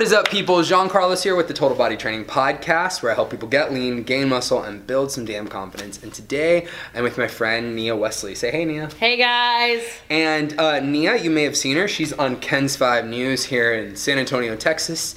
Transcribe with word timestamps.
What 0.00 0.06
is 0.06 0.14
up, 0.14 0.30
people? 0.30 0.62
Jean 0.62 0.88
Carlos 0.88 1.22
here 1.22 1.36
with 1.36 1.46
the 1.46 1.52
Total 1.52 1.76
Body 1.76 1.94
Training 1.94 2.24
Podcast, 2.24 3.02
where 3.02 3.12
I 3.12 3.14
help 3.14 3.28
people 3.28 3.46
get 3.46 3.70
lean, 3.70 4.02
gain 4.02 4.30
muscle, 4.30 4.62
and 4.62 4.86
build 4.86 5.12
some 5.12 5.26
damn 5.26 5.46
confidence. 5.46 6.02
And 6.02 6.10
today 6.10 6.66
I'm 6.94 7.04
with 7.04 7.18
my 7.18 7.28
friend 7.28 7.76
Nia 7.76 7.94
Wesley. 7.94 8.34
Say 8.34 8.50
hey, 8.50 8.64
Nia. 8.64 8.88
Hey, 8.98 9.18
guys. 9.18 9.82
And 10.08 10.58
uh, 10.58 10.80
Nia, 10.80 11.16
you 11.16 11.28
may 11.28 11.42
have 11.42 11.54
seen 11.54 11.76
her. 11.76 11.86
She's 11.86 12.14
on 12.14 12.40
KENS 12.40 12.76
5 12.76 13.08
News 13.08 13.44
here 13.44 13.74
in 13.74 13.94
San 13.94 14.16
Antonio, 14.16 14.56
Texas. 14.56 15.16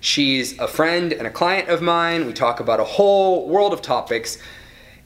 She's 0.00 0.58
a 0.58 0.68
friend 0.68 1.14
and 1.14 1.26
a 1.26 1.30
client 1.30 1.70
of 1.70 1.80
mine. 1.80 2.26
We 2.26 2.34
talk 2.34 2.60
about 2.60 2.78
a 2.78 2.84
whole 2.84 3.48
world 3.48 3.72
of 3.72 3.80
topics. 3.80 4.36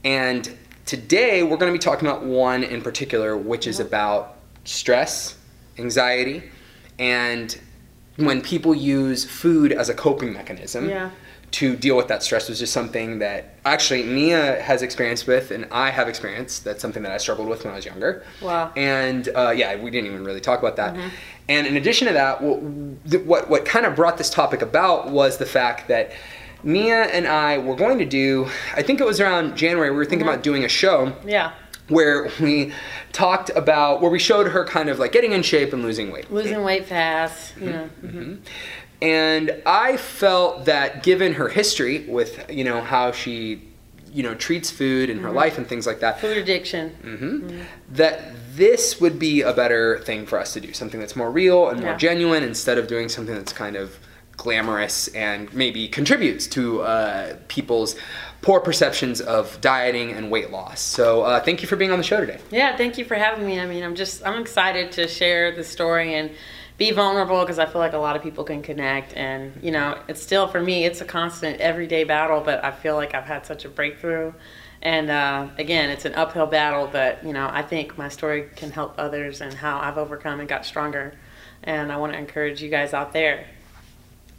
And 0.02 0.58
today 0.86 1.44
we're 1.44 1.56
going 1.56 1.72
to 1.72 1.78
be 1.78 1.80
talking 1.80 2.08
about 2.08 2.24
one 2.24 2.64
in 2.64 2.82
particular, 2.82 3.36
which 3.36 3.68
is 3.68 3.78
about 3.78 4.38
stress, 4.64 5.38
anxiety, 5.78 6.50
and 6.98 7.56
when 8.16 8.40
people 8.40 8.74
use 8.74 9.24
food 9.24 9.72
as 9.72 9.88
a 9.88 9.94
coping 9.94 10.32
mechanism 10.32 10.88
Yeah. 10.88 11.10
to 11.52 11.76
deal 11.76 11.96
with 11.96 12.08
that 12.08 12.22
stress 12.22 12.48
was 12.48 12.58
just 12.58 12.72
something 12.72 13.18
that 13.20 13.54
actually 13.64 14.02
Nia 14.04 14.60
has 14.62 14.82
experience 14.82 15.26
with 15.26 15.50
and 15.50 15.66
I 15.70 15.90
have 15.90 16.08
experienced. 16.08 16.64
That's 16.64 16.80
something 16.82 17.02
that 17.04 17.12
I 17.12 17.16
struggled 17.18 17.48
with 17.48 17.64
when 17.64 17.72
I 17.72 17.76
was 17.76 17.84
younger. 17.86 18.24
Wow. 18.42 18.72
And 18.76 19.28
uh, 19.34 19.50
yeah, 19.56 19.76
we 19.76 19.90
didn't 19.90 20.10
even 20.10 20.24
really 20.24 20.40
talk 20.40 20.58
about 20.60 20.76
that. 20.76 20.96
And 21.48 21.66
in 21.66 21.76
addition 21.76 22.06
to 22.08 22.14
that, 22.14 22.40
what, 22.42 23.24
what, 23.24 23.50
what 23.50 23.64
kind 23.64 23.84
of 23.86 23.94
brought 23.96 24.16
this 24.18 24.30
topic 24.30 24.62
about 24.62 25.10
was 25.10 25.36
the 25.38 25.46
fact 25.46 25.88
that 25.88 26.12
Nia 26.62 27.02
and 27.04 27.26
I 27.26 27.58
were 27.58 27.76
going 27.76 27.98
to 27.98 28.06
do, 28.06 28.48
I 28.74 28.82
think 28.82 29.00
it 29.00 29.06
was 29.06 29.20
around 29.20 29.54
January, 29.56 29.90
we 29.90 29.96
were 29.96 30.06
thinking 30.06 30.26
about 30.26 30.42
doing 30.42 30.64
a 30.64 30.68
show 30.68 31.12
Yeah. 31.26 31.52
Where 31.88 32.30
we 32.40 32.72
talked 33.12 33.50
about, 33.50 34.00
where 34.00 34.10
we 34.10 34.18
showed 34.18 34.48
her 34.48 34.64
kind 34.64 34.88
of 34.88 34.98
like 34.98 35.12
getting 35.12 35.32
in 35.32 35.42
shape 35.42 35.72
and 35.72 35.82
losing 35.82 36.10
weight. 36.12 36.30
Losing 36.32 36.62
weight 36.64 36.86
fast. 36.86 37.54
You 37.60 37.66
know. 37.70 37.90
Mm-hmm. 38.04 38.34
And 39.02 39.62
I 39.66 39.96
felt 39.96 40.64
that 40.64 41.02
given 41.02 41.34
her 41.34 41.48
history 41.48 42.06
with, 42.08 42.50
you 42.50 42.64
know, 42.64 42.80
how 42.80 43.12
she, 43.12 43.62
you 44.12 44.22
know, 44.22 44.34
treats 44.34 44.70
food 44.70 45.10
and 45.10 45.20
her 45.20 45.30
life 45.30 45.58
and 45.58 45.66
things 45.66 45.86
like 45.86 46.00
that, 46.00 46.20
Food 46.20 46.38
addiction. 46.38 46.90
hmm 47.02 47.62
that 47.90 48.32
this 48.56 49.00
would 49.00 49.18
be 49.18 49.42
a 49.42 49.52
better 49.52 49.98
thing 50.00 50.24
for 50.26 50.38
us 50.38 50.52
to 50.54 50.60
do. 50.60 50.72
Something 50.72 51.00
that's 51.00 51.16
more 51.16 51.30
real 51.30 51.68
and 51.68 51.80
more 51.80 51.90
Yeah. 51.90 51.96
genuine 51.96 52.44
instead 52.44 52.78
of 52.78 52.86
doing 52.86 53.08
something 53.08 53.34
that's 53.34 53.52
kind 53.52 53.74
of 53.76 53.98
glamorous 54.36 55.08
and 55.08 55.52
maybe 55.52 55.86
contributes 55.88 56.46
to 56.48 56.82
uh, 56.82 57.36
people's 57.48 57.96
poor 58.44 58.60
perceptions 58.60 59.22
of 59.22 59.58
dieting 59.62 60.12
and 60.12 60.30
weight 60.30 60.50
loss. 60.50 60.78
So 60.78 61.22
uh, 61.22 61.40
thank 61.40 61.62
you 61.62 61.66
for 61.66 61.76
being 61.76 61.90
on 61.90 61.96
the 61.96 62.04
show 62.04 62.20
today. 62.20 62.38
Yeah. 62.50 62.76
Thank 62.76 62.98
you 62.98 63.04
for 63.06 63.14
having 63.14 63.46
me. 63.46 63.58
I 63.58 63.64
mean, 63.64 63.82
I'm 63.82 63.94
just 63.94 64.24
I'm 64.24 64.38
excited 64.38 64.92
to 64.92 65.08
share 65.08 65.56
the 65.56 65.64
story 65.64 66.14
and 66.14 66.30
be 66.76 66.90
vulnerable 66.90 67.40
because 67.40 67.58
I 67.58 67.64
feel 67.64 67.80
like 67.80 67.94
a 67.94 67.98
lot 67.98 68.16
of 68.16 68.22
people 68.22 68.44
can 68.44 68.60
connect. 68.60 69.16
And 69.16 69.58
you 69.62 69.70
know, 69.70 69.98
it's 70.08 70.22
still 70.22 70.46
for 70.46 70.60
me, 70.60 70.84
it's 70.84 71.00
a 71.00 71.06
constant 71.06 71.58
everyday 71.58 72.04
battle. 72.04 72.42
But 72.42 72.62
I 72.62 72.70
feel 72.70 72.96
like 72.96 73.14
I've 73.14 73.24
had 73.24 73.46
such 73.46 73.64
a 73.64 73.68
breakthrough. 73.70 74.34
And 74.82 75.10
uh, 75.10 75.48
again, 75.56 75.88
it's 75.88 76.04
an 76.04 76.14
uphill 76.14 76.46
battle, 76.46 76.86
but 76.92 77.24
you 77.24 77.32
know, 77.32 77.48
I 77.50 77.62
think 77.62 77.96
my 77.96 78.10
story 78.10 78.50
can 78.56 78.70
help 78.70 78.94
others 78.98 79.40
and 79.40 79.54
how 79.54 79.78
I've 79.78 79.96
overcome 79.96 80.40
and 80.40 80.48
got 80.48 80.66
stronger. 80.66 81.14
And 81.62 81.90
I 81.90 81.96
want 81.96 82.12
to 82.12 82.18
encourage 82.18 82.60
you 82.60 82.68
guys 82.68 82.92
out 82.92 83.14
there. 83.14 83.46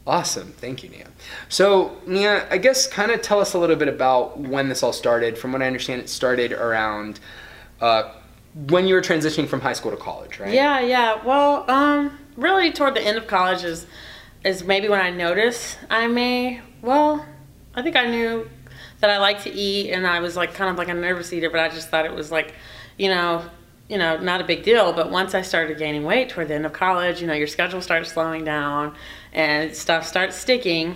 Awesome. 0.08 0.52
Thank 0.58 0.84
you, 0.84 0.90
Nia. 0.90 1.08
So, 1.50 1.98
Nia, 2.06 2.48
I 2.52 2.58
guess 2.60 2.86
kind 2.86 3.12
of 3.12 3.22
tell 3.22 3.40
us 3.40 3.56
a 3.56 3.60
little 3.60 3.76
bit 3.76 3.88
about 3.88 4.40
when 4.40 4.70
this 4.70 4.84
all 4.84 4.94
started. 4.94 5.38
From 5.38 5.52
what 5.52 5.64
I 5.64 5.68
understand, 5.68 6.02
it 6.02 6.10
started 6.10 6.52
around 6.52 7.20
uh, 7.82 8.12
when 8.68 8.88
you 8.88 8.94
were 8.94 9.02
transitioning 9.02 9.48
from 9.48 9.62
high 9.62 9.74
school 9.74 9.92
to 9.92 9.98
college, 9.98 10.40
right? 10.40 10.54
Yeah, 10.54 10.80
yeah. 10.80 11.24
Well, 11.26 11.70
um, 11.70 12.18
really 12.38 12.72
toward 12.72 12.94
the 12.94 13.02
end 13.02 13.18
of 13.18 13.28
college 13.28 13.64
is 13.64 13.88
is 14.44 14.64
maybe 14.64 14.88
when 14.88 15.02
I 15.02 15.10
noticed 15.10 15.80
I 15.90 16.06
may 16.06 16.62
well, 16.84 17.26
I 17.74 17.82
think 17.82 17.96
I 17.96 18.06
knew 18.06 18.48
that 19.00 19.10
I 19.10 19.18
like 19.18 19.42
to 19.44 19.52
eat 19.52 19.92
and 19.92 20.06
I 20.06 20.20
was 20.20 20.38
like 20.38 20.54
kind 20.54 20.70
of 20.70 20.78
like 20.78 20.88
a 20.88 20.94
nervous 20.94 21.34
eater, 21.34 21.50
but 21.50 21.60
I 21.60 21.70
just 21.70 21.90
thought 21.90 22.06
it 22.06 22.14
was 22.14 22.32
like, 22.32 22.54
you 22.98 23.10
know, 23.10 23.44
you 23.90 23.98
know, 23.98 24.18
not 24.18 24.42
a 24.42 24.44
big 24.44 24.64
deal. 24.64 24.94
But 24.94 25.12
once 25.12 25.36
I 25.36 25.42
started 25.42 25.78
gaining 25.78 26.04
weight 26.04 26.30
toward 26.30 26.48
the 26.48 26.56
end 26.56 26.66
of 26.66 26.74
college, 26.74 27.22
you 27.22 27.28
know, 27.28 27.34
your 27.34 27.48
schedule 27.48 27.82
starts 27.82 28.12
slowing 28.12 28.46
down 28.46 28.96
and 29.36 29.76
stuff 29.76 30.08
starts 30.08 30.36
sticking. 30.38 30.96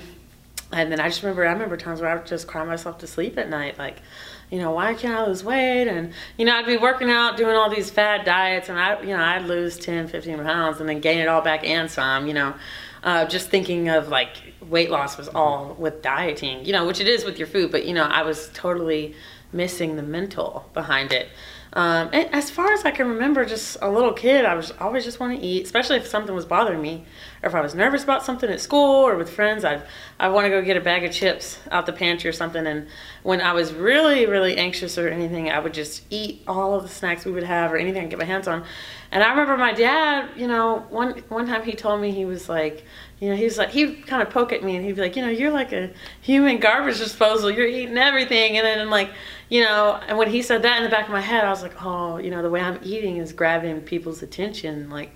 And 0.72 0.92
then 0.92 1.00
I 1.00 1.10
just 1.10 1.22
remember, 1.22 1.46
I 1.46 1.52
remember 1.52 1.78
times 1.78 2.00
where 2.00 2.10
I 2.10 2.16
would 2.16 2.26
just 2.26 2.48
cry 2.48 2.64
myself 2.64 3.00
to 3.00 3.08
sleep 3.08 3.38
at 3.38 3.50
night, 3.50 3.78
like, 3.78 4.02
you 4.50 4.60
know, 4.60 4.72
why 4.72 4.94
can't 4.94 5.18
I 5.18 5.26
lose 5.26 5.44
weight? 5.44 5.88
And, 5.88 6.14
you 6.38 6.46
know, 6.46 6.56
I'd 6.56 6.66
be 6.66 6.78
working 6.78 7.10
out, 7.10 7.38
doing 7.38 7.56
all 7.56 7.70
these 7.70 7.90
fad 7.92 8.26
diets, 8.26 8.70
and 8.70 8.80
I, 8.80 9.00
you 9.02 9.16
know, 9.16 9.24
I'd 9.24 9.44
lose 9.44 9.78
10, 9.78 10.08
15 10.08 10.38
pounds 10.44 10.80
and 10.80 10.88
then 10.88 11.02
gain 11.02 11.20
it 11.20 11.28
all 11.28 11.42
back 11.42 11.64
and 11.64 11.90
some, 11.92 12.28
you 12.28 12.34
know, 12.34 12.56
uh, 13.04 13.26
just 13.26 13.50
thinking 13.50 13.90
of 13.90 14.10
like 14.10 14.49
weight 14.62 14.90
loss 14.90 15.18
was 15.18 15.28
all 15.30 15.76
with 15.80 16.02
dieting, 16.02 16.66
you 16.66 16.74
know, 16.74 16.86
which 16.86 17.00
it 17.00 17.08
is 17.08 17.24
with 17.24 17.38
your 17.38 17.48
food, 17.48 17.72
but, 17.72 17.86
you 17.86 17.94
know, 17.94 18.04
I 18.04 18.24
was 18.24 18.50
totally 18.54 19.16
missing 19.52 19.96
the 19.96 20.04
mental 20.04 20.70
behind 20.74 21.12
it. 21.12 21.30
Um, 21.72 22.10
and 22.14 22.34
as 22.34 22.50
far 22.50 22.74
as 22.74 22.84
I 22.84 22.90
can 22.90 23.08
remember, 23.08 23.46
just 23.46 23.78
a 23.82 23.90
little 23.90 24.14
kid, 24.14 24.44
I 24.44 24.56
was 24.56 24.72
always 24.80 25.06
just 25.06 25.20
want 25.20 25.40
to 25.40 25.46
eat, 25.46 25.66
especially 25.66 25.98
if 25.98 26.08
something 26.08 26.34
was 26.34 26.46
bothering 26.46 26.82
me, 26.82 27.06
or 27.44 27.50
if 27.50 27.54
I 27.54 27.62
was 27.62 27.76
nervous 27.76 28.04
about 28.04 28.26
something 28.26 28.50
at 28.50 28.60
school 28.60 29.06
or 29.08 29.16
with 29.16 29.30
friends. 29.30 29.64
I'd 29.64 29.84
I 30.20 30.30
want 30.30 30.46
to 30.46 30.50
go 30.50 30.64
get 30.64 30.78
a 30.78 30.82
bag 30.82 31.04
of 31.04 31.12
chips 31.12 31.60
out 31.70 31.86
the 31.86 31.94
pantry 31.94 32.28
or 32.28 32.34
something. 32.34 32.66
And 32.66 32.88
when 33.22 33.40
I 33.40 33.54
was 33.54 33.72
really 33.72 34.26
really 34.26 34.58
anxious 34.58 34.98
or 34.98 35.10
anything, 35.10 35.52
I 35.52 35.60
would 35.60 35.76
just 35.76 36.04
eat 36.10 36.42
all 36.48 36.74
of 36.74 36.82
the 36.82 36.90
snacks 36.90 37.24
we 37.24 37.32
would 37.32 37.44
have 37.44 37.72
or 37.72 37.78
anything 37.78 38.00
I 38.00 38.04
could 38.06 38.12
get 38.12 38.20
my 38.20 38.26
hands 38.26 38.48
on. 38.48 38.64
And 39.12 39.24
I 39.24 39.30
remember 39.30 39.56
my 39.56 39.74
dad, 39.74 40.32
you 40.36 40.48
know, 40.48 40.88
one 40.90 41.20
one 41.30 41.46
time 41.46 41.64
he 41.64 41.74
told 41.74 42.02
me 42.02 42.12
he 42.12 42.26
was 42.26 42.50
like, 42.50 42.84
you 43.20 43.30
know, 43.30 43.36
he 43.36 43.44
was 43.44 43.58
like 43.58 43.70
he'd 43.72 44.08
kind 44.08 44.22
of 44.22 44.30
poke 44.30 44.54
at 44.54 44.64
me 44.64 44.76
and 44.76 44.86
he'd 44.86 44.96
be 44.96 45.02
like, 45.02 45.16
you 45.16 45.22
know, 45.22 45.30
you're 45.30 45.52
like 45.52 45.74
a 45.74 45.92
human 46.22 46.58
garbage 46.60 47.00
disposal. 47.00 47.52
You're 47.52 47.68
eating 47.68 47.98
everything. 47.98 48.58
And 48.58 48.66
then 48.66 48.80
I'm 48.80 48.90
like, 48.90 49.12
you 49.50 49.62
know, 49.62 50.00
and 50.08 50.18
when 50.18 50.30
he 50.30 50.42
said 50.42 50.62
that 50.62 50.78
in 50.78 50.84
the 50.84 50.90
back 50.90 51.06
of 51.06 51.12
my 51.12 51.22
head, 51.22 51.44
I 51.44 51.50
was 51.50 51.62
like, 51.62 51.84
oh, 51.84 52.18
you 52.18 52.32
know, 52.32 52.42
the 52.42 52.50
way 52.50 52.62
I'm 52.62 52.80
eating 52.82 53.18
is 53.18 53.34
grabbing 53.34 53.82
people's 53.82 54.24
attention. 54.24 54.90
Like, 54.90 55.12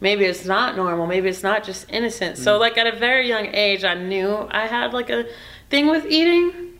maybe 0.00 0.24
it's 0.24 0.46
not 0.46 0.76
normal. 0.76 1.06
Maybe 1.06 1.28
it's 1.28 1.42
not 1.42 1.62
just 1.62 1.90
innocent. 1.90 2.38
So 2.38 2.56
mm. 2.56 2.60
like 2.60 2.78
at 2.78 2.86
a 2.86 2.96
very 2.96 3.28
young 3.28 3.46
age, 3.46 3.84
I 3.84 3.94
knew 3.94 4.48
I 4.50 4.66
had 4.66 4.94
like 4.94 5.10
a 5.10 5.26
thing 5.68 5.88
with 5.88 6.06
eating. 6.06 6.70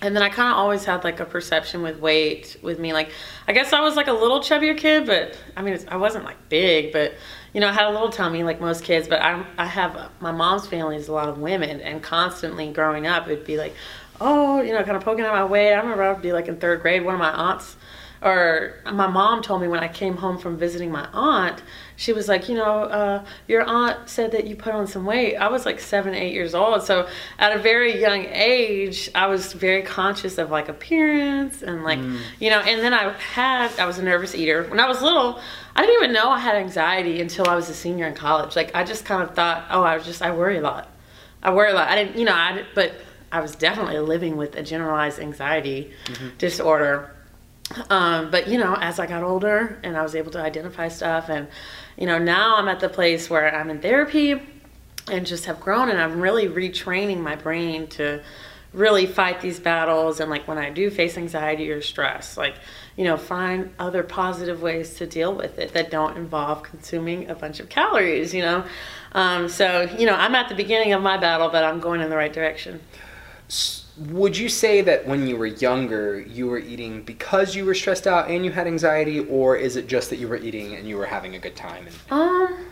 And 0.00 0.14
then 0.14 0.22
I 0.22 0.28
kind 0.28 0.52
of 0.52 0.58
always 0.58 0.84
had 0.84 1.02
like 1.02 1.18
a 1.18 1.24
perception 1.24 1.82
with 1.82 1.98
weight 1.98 2.56
with 2.62 2.78
me. 2.78 2.92
Like, 2.92 3.10
I 3.48 3.52
guess 3.52 3.72
I 3.72 3.80
was 3.80 3.96
like 3.96 4.06
a 4.06 4.12
little 4.12 4.38
chubbier 4.40 4.76
kid, 4.76 5.06
but 5.06 5.36
I 5.56 5.62
mean, 5.62 5.74
it's, 5.74 5.86
I 5.88 5.96
wasn't 5.96 6.24
like 6.24 6.48
big, 6.48 6.92
but 6.92 7.14
you 7.52 7.60
know, 7.60 7.68
I 7.68 7.72
had 7.72 7.86
a 7.86 7.90
little 7.90 8.10
tummy 8.10 8.42
like 8.42 8.60
most 8.60 8.84
kids. 8.84 9.08
But 9.08 9.22
I, 9.22 9.44
I 9.56 9.66
have 9.66 10.10
my 10.20 10.32
mom's 10.32 10.66
family 10.66 10.96
is 10.96 11.08
a 11.08 11.12
lot 11.12 11.28
of 11.28 11.38
women, 11.38 11.80
and 11.80 12.02
constantly 12.02 12.72
growing 12.72 13.06
up, 13.06 13.26
it'd 13.28 13.46
be 13.46 13.56
like, 13.56 13.74
oh, 14.20 14.62
you 14.62 14.72
know, 14.72 14.82
kind 14.82 14.96
of 14.96 15.04
poking 15.04 15.24
at 15.24 15.32
my 15.32 15.44
weight. 15.44 15.72
I 15.72 15.78
remember 15.78 16.02
I'd 16.02 16.22
be 16.22 16.32
like 16.32 16.48
in 16.48 16.56
third 16.56 16.82
grade, 16.82 17.04
one 17.04 17.14
of 17.14 17.20
my 17.20 17.32
aunts 17.32 17.76
or 18.22 18.74
my 18.84 19.06
mom 19.06 19.42
told 19.42 19.60
me 19.60 19.68
when 19.68 19.80
I 19.80 19.88
came 19.88 20.16
home 20.16 20.38
from 20.38 20.56
visiting 20.56 20.90
my 20.90 21.08
aunt, 21.12 21.62
she 21.96 22.12
was 22.12 22.26
like, 22.26 22.48
you 22.48 22.56
know, 22.56 22.82
uh, 22.84 23.24
your 23.46 23.62
aunt 23.62 24.08
said 24.08 24.32
that 24.32 24.46
you 24.46 24.56
put 24.56 24.74
on 24.74 24.86
some 24.86 25.04
weight. 25.04 25.36
I 25.36 25.48
was 25.48 25.64
like 25.64 25.78
seven, 25.78 26.14
eight 26.14 26.32
years 26.32 26.54
old. 26.54 26.82
So 26.82 27.08
at 27.38 27.54
a 27.54 27.60
very 27.60 28.00
young 28.00 28.24
age, 28.26 29.10
I 29.14 29.28
was 29.28 29.52
very 29.52 29.82
conscious 29.82 30.38
of 30.38 30.50
like 30.50 30.68
appearance 30.68 31.62
and 31.62 31.84
like, 31.84 32.00
you 32.40 32.50
know, 32.50 32.60
and 32.60 32.80
then 32.80 32.92
I 32.92 33.12
had, 33.12 33.70
I 33.78 33.86
was 33.86 33.98
a 33.98 34.02
nervous 34.02 34.34
eater. 34.34 34.64
When 34.64 34.80
I 34.80 34.88
was 34.88 35.00
little, 35.00 35.40
I 35.78 35.82
didn't 35.82 36.02
even 36.02 36.12
know 36.12 36.28
I 36.28 36.40
had 36.40 36.56
anxiety 36.56 37.20
until 37.20 37.48
I 37.48 37.54
was 37.54 37.68
a 37.70 37.74
senior 37.74 38.08
in 38.08 38.14
college. 38.14 38.56
Like 38.56 38.74
I 38.74 38.82
just 38.82 39.04
kind 39.04 39.22
of 39.22 39.36
thought, 39.36 39.64
oh, 39.70 39.82
I 39.82 39.96
was 39.96 40.04
just, 40.04 40.22
I 40.22 40.32
worry 40.32 40.58
a 40.58 40.60
lot. 40.60 40.90
I 41.40 41.54
worry 41.54 41.70
a 41.70 41.74
lot. 41.74 41.88
I 41.88 41.94
didn't, 41.94 42.18
you 42.18 42.24
know, 42.24 42.34
I, 42.34 42.64
but 42.74 42.94
I 43.30 43.40
was 43.40 43.54
definitely 43.54 44.00
living 44.00 44.36
with 44.36 44.56
a 44.56 44.62
generalized 44.62 45.20
anxiety 45.20 45.92
disorder 46.38 47.14
um, 47.90 48.30
but 48.30 48.48
you 48.48 48.58
know 48.58 48.74
as 48.80 48.98
i 48.98 49.06
got 49.06 49.22
older 49.22 49.78
and 49.82 49.96
i 49.96 50.02
was 50.02 50.14
able 50.14 50.30
to 50.30 50.40
identify 50.40 50.88
stuff 50.88 51.28
and 51.28 51.46
you 51.98 52.06
know 52.06 52.18
now 52.18 52.56
i'm 52.56 52.68
at 52.68 52.80
the 52.80 52.88
place 52.88 53.28
where 53.28 53.54
i'm 53.54 53.68
in 53.70 53.80
therapy 53.80 54.40
and 55.10 55.26
just 55.26 55.44
have 55.44 55.60
grown 55.60 55.90
and 55.90 56.00
i'm 56.00 56.20
really 56.20 56.48
retraining 56.48 57.18
my 57.18 57.36
brain 57.36 57.86
to 57.86 58.22
really 58.78 59.06
fight 59.06 59.40
these 59.40 59.58
battles 59.60 60.20
and 60.20 60.30
like 60.30 60.46
when 60.46 60.58
i 60.58 60.70
do 60.70 60.88
face 60.90 61.18
anxiety 61.18 61.70
or 61.70 61.82
stress 61.82 62.36
like 62.36 62.54
you 62.96 63.04
know 63.04 63.16
find 63.16 63.70
other 63.78 64.02
positive 64.02 64.62
ways 64.62 64.94
to 64.94 65.06
deal 65.06 65.34
with 65.34 65.58
it 65.58 65.72
that 65.72 65.90
don't 65.90 66.16
involve 66.16 66.62
consuming 66.62 67.28
a 67.28 67.34
bunch 67.34 67.58
of 67.60 67.68
calories 67.68 68.32
you 68.32 68.42
know 68.42 68.64
um, 69.12 69.48
so 69.48 69.82
you 69.98 70.06
know 70.06 70.14
i'm 70.14 70.34
at 70.34 70.48
the 70.48 70.54
beginning 70.54 70.92
of 70.92 71.02
my 71.02 71.16
battle 71.16 71.48
but 71.48 71.64
i'm 71.64 71.80
going 71.80 72.00
in 72.00 72.08
the 72.08 72.16
right 72.16 72.32
direction 72.32 72.80
Would 74.12 74.36
you 74.36 74.48
say 74.48 74.80
that 74.82 75.06
when 75.08 75.26
you 75.26 75.36
were 75.36 75.46
younger, 75.46 76.20
you 76.20 76.46
were 76.46 76.58
eating 76.58 77.02
because 77.02 77.56
you 77.56 77.64
were 77.64 77.74
stressed 77.74 78.06
out 78.06 78.28
and 78.30 78.44
you 78.44 78.52
had 78.52 78.66
anxiety, 78.66 79.18
or 79.20 79.56
is 79.56 79.74
it 79.76 79.88
just 79.88 80.10
that 80.10 80.18
you 80.20 80.28
were 80.28 80.36
eating 80.36 80.76
and 80.76 80.86
you 80.86 80.96
were 80.96 81.06
having 81.06 81.34
a 81.34 81.38
good 81.38 81.56
time? 81.56 81.84
And 81.86 81.96
Um, 82.20 82.66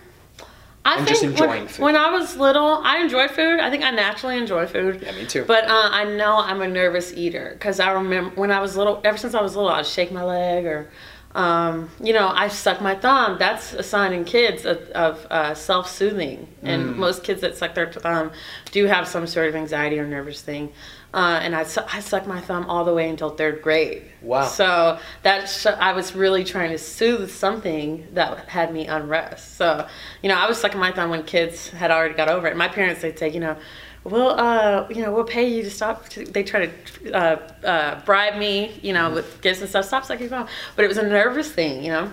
I 0.87 0.97
And 0.99 1.05
think 1.07 1.09
just 1.09 1.25
enjoying 1.25 1.49
when, 1.51 1.69
food. 1.69 1.83
when 1.83 1.97
I 1.97 2.11
was 2.11 2.37
little, 2.37 2.81
I 2.85 2.99
enjoy 2.99 3.27
food. 3.29 3.61
I 3.61 3.69
think 3.71 3.83
I 3.85 3.91
naturally 3.91 4.39
enjoy 4.39 4.67
food. 4.67 5.03
Yeah, 5.03 5.13
me 5.13 5.27
too. 5.27 5.45
But 5.45 5.65
uh, 5.65 5.89
I 6.01 6.05
know 6.05 6.37
I'm 6.39 6.63
a 6.63 6.69
nervous 6.69 7.13
eater 7.13 7.51
because 7.55 7.81
I 7.81 7.91
remember 7.93 8.31
when 8.41 8.51
I 8.53 8.61
was 8.61 8.77
little. 8.77 9.01
Ever 9.05 9.19
since 9.19 9.35
I 9.35 9.43
was 9.43 9.57
little, 9.57 9.71
I'd 9.71 9.87
shake 9.87 10.11
my 10.13 10.25
leg 10.25 10.65
or 10.65 10.89
Um, 11.35 11.91
you 12.03 12.15
know, 12.15 12.29
I 12.29 12.49
suck 12.49 12.81
my 12.81 12.95
thumb. 12.95 13.37
That's 13.39 13.75
a 13.75 13.83
sign 13.83 14.15
in 14.15 14.25
kids 14.25 14.65
of, 14.65 14.79
of 15.07 15.27
uh, 15.31 15.53
self 15.55 15.91
soothing. 15.91 16.49
And 16.63 16.95
Mm. 16.95 16.97
most 16.97 17.25
kids 17.25 17.41
that 17.43 17.57
suck 17.57 17.75
their 17.75 17.93
thumb 17.93 18.31
do 18.73 18.87
have 18.87 19.07
some 19.07 19.27
sort 19.27 19.49
of 19.51 19.55
anxiety 19.55 19.99
or 19.99 20.07
nervous 20.07 20.41
thing. 20.41 20.73
Uh, 21.17 21.41
and 21.43 21.57
I, 21.57 21.65
su- 21.65 21.81
I 21.91 22.01
sucked 22.01 22.27
my 22.27 22.43
thumb 22.43 22.67
all 22.69 22.85
the 22.85 22.93
way 22.93 23.09
until 23.09 23.31
third 23.31 23.63
grade. 23.63 24.03
Wow. 24.21 24.45
So 24.45 24.99
that 25.23 25.49
sh- 25.49 25.65
I 25.65 25.95
was 25.95 26.15
really 26.15 26.45
trying 26.45 26.73
to 26.73 26.79
soothe 26.79 27.31
something 27.31 28.07
that 28.13 28.51
had 28.51 28.71
me 28.71 28.87
unrest. 28.87 29.57
So, 29.57 29.89
you 30.23 30.29
know, 30.29 30.35
I 30.37 30.47
was 30.47 30.59
sucking 30.59 30.79
my 30.79 30.93
thumb 30.93 31.09
when 31.09 31.23
kids 31.23 31.71
had 31.71 31.91
already 31.91 32.13
got 32.15 32.29
over 32.29 32.47
it. 32.49 32.55
My 32.55 32.69
parents, 32.69 33.01
they'd 33.01 33.19
say, 33.19 33.31
you 33.31 33.41
know, 33.41 33.57
we'll, 34.05 34.29
uh, 34.29 34.87
you 34.91 35.01
know, 35.01 35.11
we'll 35.11 35.25
pay 35.25 35.49
you 35.49 35.63
to 35.63 35.71
stop. 35.71 36.07
They 36.11 36.43
try 36.43 36.67
to 36.67 37.13
uh, 37.15 37.49
uh, 37.65 38.05
bribe 38.05 38.37
me, 38.37 38.79
you 38.83 38.93
know, 38.93 39.11
with 39.11 39.41
gifts 39.41 39.63
and 39.63 39.71
stuff. 39.71 39.87
Stop 39.87 40.05
sucking 40.05 40.25
your 40.25 40.29
thumb. 40.29 40.49
But 40.75 40.85
it 40.85 40.89
was 40.89 40.99
a 40.99 41.09
nervous 41.09 41.51
thing, 41.51 41.83
you 41.83 41.93
know. 41.93 42.13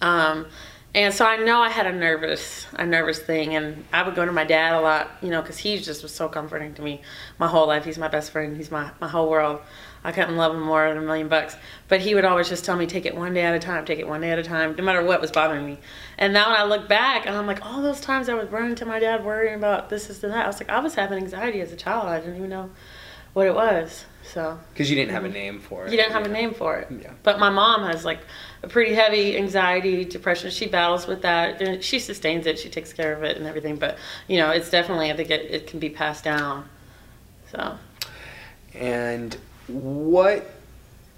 Um, 0.00 0.46
and 0.96 1.12
so 1.12 1.26
I 1.26 1.36
know 1.36 1.60
I 1.60 1.68
had 1.68 1.86
a 1.86 1.92
nervous, 1.92 2.66
a 2.72 2.86
nervous 2.86 3.18
thing, 3.18 3.54
and 3.54 3.84
I 3.92 4.02
would 4.02 4.14
go 4.14 4.24
to 4.24 4.32
my 4.32 4.44
dad 4.44 4.74
a 4.74 4.80
lot, 4.80 5.10
you 5.20 5.28
know, 5.28 5.42
because 5.42 5.58
he 5.58 5.78
just 5.78 6.02
was 6.02 6.12
so 6.12 6.28
comforting 6.28 6.72
to 6.74 6.82
me 6.82 7.02
my 7.38 7.46
whole 7.46 7.66
life. 7.66 7.84
He's 7.84 7.98
my 7.98 8.08
best 8.08 8.32
friend. 8.32 8.56
He's 8.56 8.70
my 8.70 8.90
my 8.98 9.06
whole 9.06 9.30
world. 9.30 9.60
I 10.02 10.12
couldn't 10.12 10.36
love 10.36 10.54
him 10.54 10.62
more 10.62 10.88
than 10.88 10.98
a 10.98 11.00
million 11.02 11.28
bucks. 11.28 11.56
But 11.88 12.00
he 12.00 12.14
would 12.14 12.24
always 12.24 12.48
just 12.48 12.64
tell 12.64 12.76
me, 12.76 12.86
take 12.86 13.06
it 13.06 13.16
one 13.16 13.34
day 13.34 13.42
at 13.42 13.54
a 13.54 13.58
time, 13.58 13.84
take 13.84 13.98
it 13.98 14.08
one 14.08 14.20
day 14.20 14.30
at 14.30 14.38
a 14.38 14.42
time, 14.42 14.76
no 14.76 14.84
matter 14.84 15.02
what 15.02 15.20
was 15.20 15.32
bothering 15.32 15.66
me. 15.66 15.78
And 16.16 16.32
now 16.32 16.50
when 16.50 16.60
I 16.60 16.64
look 16.64 16.88
back, 16.88 17.26
and 17.26 17.36
I'm 17.36 17.46
like, 17.46 17.66
all 17.66 17.82
those 17.82 18.00
times 18.00 18.28
I 18.28 18.34
was 18.34 18.48
running 18.50 18.76
to 18.76 18.86
my 18.86 19.00
dad 19.00 19.24
worrying 19.24 19.54
about 19.56 19.90
this, 19.90 20.06
this, 20.06 20.22
and 20.22 20.32
that, 20.32 20.44
I 20.44 20.46
was 20.46 20.60
like, 20.60 20.70
I 20.70 20.78
was 20.78 20.94
having 20.94 21.18
anxiety 21.18 21.60
as 21.60 21.72
a 21.72 21.76
child. 21.76 22.06
I 22.06 22.20
didn't 22.20 22.36
even 22.36 22.50
know 22.50 22.70
what 23.32 23.48
it 23.48 23.54
was. 23.54 24.06
So 24.22 24.58
Because 24.72 24.88
you 24.88 24.96
didn't 24.96 25.12
have 25.12 25.24
a 25.24 25.26
mm-hmm. 25.26 25.34
name 25.34 25.60
for 25.60 25.86
it. 25.86 25.90
you 25.90 25.96
didn't 25.96 26.12
have 26.12 26.24
a 26.24 26.28
name 26.28 26.54
for 26.54 26.78
it. 26.78 26.88
Yeah. 26.90 27.12
But 27.22 27.38
my 27.38 27.50
mom 27.50 27.82
has 27.82 28.04
like 28.04 28.20
a 28.66 28.68
pretty 28.68 28.94
heavy 28.94 29.36
anxiety, 29.38 30.04
depression. 30.04 30.50
She 30.50 30.66
battles 30.66 31.06
with 31.06 31.22
that. 31.22 31.60
and 31.62 31.82
She 31.82 31.98
sustains 31.98 32.46
it. 32.46 32.58
She 32.58 32.68
takes 32.68 32.92
care 32.92 33.12
of 33.14 33.22
it 33.22 33.36
and 33.36 33.46
everything. 33.46 33.76
But 33.76 33.98
you 34.28 34.38
know, 34.38 34.50
it's 34.50 34.70
definitely 34.70 35.10
I 35.10 35.16
think 35.16 35.30
it, 35.30 35.50
it 35.50 35.66
can 35.66 35.78
be 35.80 35.90
passed 35.90 36.24
down. 36.24 36.68
So 37.50 37.78
And 38.74 39.36
what 39.66 40.50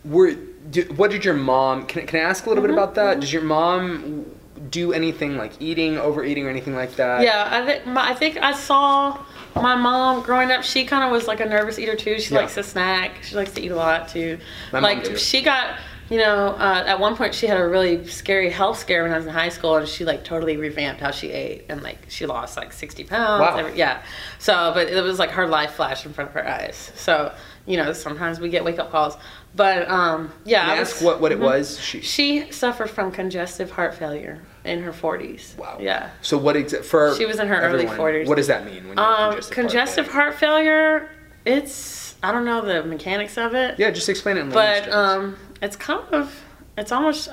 were 0.05 0.33
do, 0.71 0.83
what 0.97 1.11
did 1.11 1.25
your 1.25 1.35
mom? 1.35 1.87
Can, 1.87 2.07
can 2.07 2.21
I 2.21 2.23
ask 2.25 2.47
a 2.47 2.49
little 2.49 2.63
Mm-hmm, 2.63 2.63
bit 2.63 2.71
about 2.71 2.95
that? 2.97 3.21
Does 3.21 3.33
your 3.33 3.43
mom 3.43 4.27
do 4.71 4.93
anything 4.93 5.37
like 5.37 5.53
eating, 5.61 5.99
overeating, 5.99 6.47
or 6.47 6.51
anything 6.51 6.75
like 6.75 6.97
that? 6.97 7.35
yeah, 7.35 7.49
I 7.51 7.65
think 7.65 7.87
my, 7.87 8.11
I 8.11 8.15
think 8.15 8.37
I 8.39 8.53
saw 8.53 9.25
my 9.55 9.75
mom 9.75 10.23
growing 10.23 10.51
up. 10.51 10.63
She 10.63 10.85
kind 10.85 11.05
of 11.05 11.11
was 11.11 11.27
like 11.27 11.41
a 11.41 11.47
nervous 11.47 11.79
eater 11.79 11.97
too. 11.97 12.21
She 12.21 12.35
Yeah. 12.35 12.37
likes 12.37 12.55
to 12.55 12.63
snack. 12.63 13.23
She 13.23 13.35
likes 13.37 13.53
to 13.53 13.63
eat 13.63 13.71
a 13.71 13.77
lot 13.77 14.09
too. 14.09 14.39
My 14.73 14.81
mom 14.81 15.03
like 15.03 15.03
too. 15.03 15.17
she 15.17 15.43
got. 15.43 15.79
You 16.11 16.19
know, 16.19 16.49
uh, 16.59 16.85
at 16.87 16.99
one 17.01 17.17
point 17.17 17.35
she 17.35 17.47
had 17.47 17.59
a 17.59 17.67
really 17.69 18.07
scary 18.07 18.49
health 18.51 18.79
scare 18.79 19.03
when 19.03 19.13
I 19.13 19.17
was 19.19 19.27
in 19.27 19.33
high 19.33 19.51
school, 19.51 19.77
and 19.77 19.87
she 19.87 20.05
like 20.07 20.25
totally 20.25 20.57
revamped 20.57 21.01
how 21.03 21.11
she 21.11 21.31
ate, 21.33 21.67
and 21.69 21.83
like 21.83 21.99
she 22.09 22.25
lost 22.25 22.57
like 22.57 22.73
sixty 22.73 23.05
pounds. 23.05 23.41
Wow. 23.43 23.57
every- 23.59 23.79
yeah. 23.79 24.03
So, 24.39 24.71
but 24.75 24.89
it 24.89 25.03
was 25.03 25.19
like 25.19 25.31
her 25.33 25.47
life 25.47 25.73
flashed 25.73 26.07
in 26.07 26.13
front 26.15 26.31
of 26.31 26.35
her 26.35 26.49
eyes. 26.49 26.93
So, 26.97 27.35
you 27.67 27.77
know, 27.77 27.93
sometimes 27.93 28.41
we 28.41 28.49
get 28.49 28.65
wake 28.65 28.79
up 28.79 28.91
calls, 28.91 29.19
but 29.55 29.89
um, 29.91 30.33
yeah. 30.47 30.63
Can 30.63 30.71
I 30.77 30.81
was- 30.81 30.93
ask 30.95 31.03
what, 31.05 31.21
what 31.21 31.31
it 31.33 31.39
Mhm. 31.41 31.45
was? 31.45 31.79
She, 31.79 32.01
She 32.01 32.51
suffered 32.53 32.89
from 32.89 33.13
congestive 33.13 33.71
heart 33.73 33.95
failure 33.95 34.41
in 34.65 34.83
her 34.85 34.93
forties. 34.95 35.55
wow. 35.59 35.77
Yeah. 35.79 36.09
So 36.23 36.39
what 36.39 36.57
exa- 36.57 36.85
for 36.85 37.15
She 37.17 37.27
was 37.27 37.39
in 37.39 37.49
her 37.49 37.61
early 37.61 37.85
40s. 37.87 38.27
What 38.27 38.37
does 38.39 38.47
that 38.47 38.65
mean? 38.65 38.89
When 38.89 38.99
Um, 38.99 39.39
congestive 39.51 40.09
heart 40.09 40.35
failure. 40.37 41.11
It's 41.45 42.17
I 42.23 42.33
don't 42.33 42.45
know 42.45 42.61
the 42.63 42.83
mechanics 42.83 43.39
of 43.39 43.55
it, 43.55 43.77
Yeah, 43.79 43.91
just 43.91 44.09
explain 44.09 44.39
it. 44.39 44.41
In 44.41 44.51
but 44.51 44.85
terms. 44.85 44.95
um, 44.95 45.37
it's 45.63 45.77
kind 45.77 46.03
of 46.13 46.45
it's 46.77 46.93
almost 46.93 47.29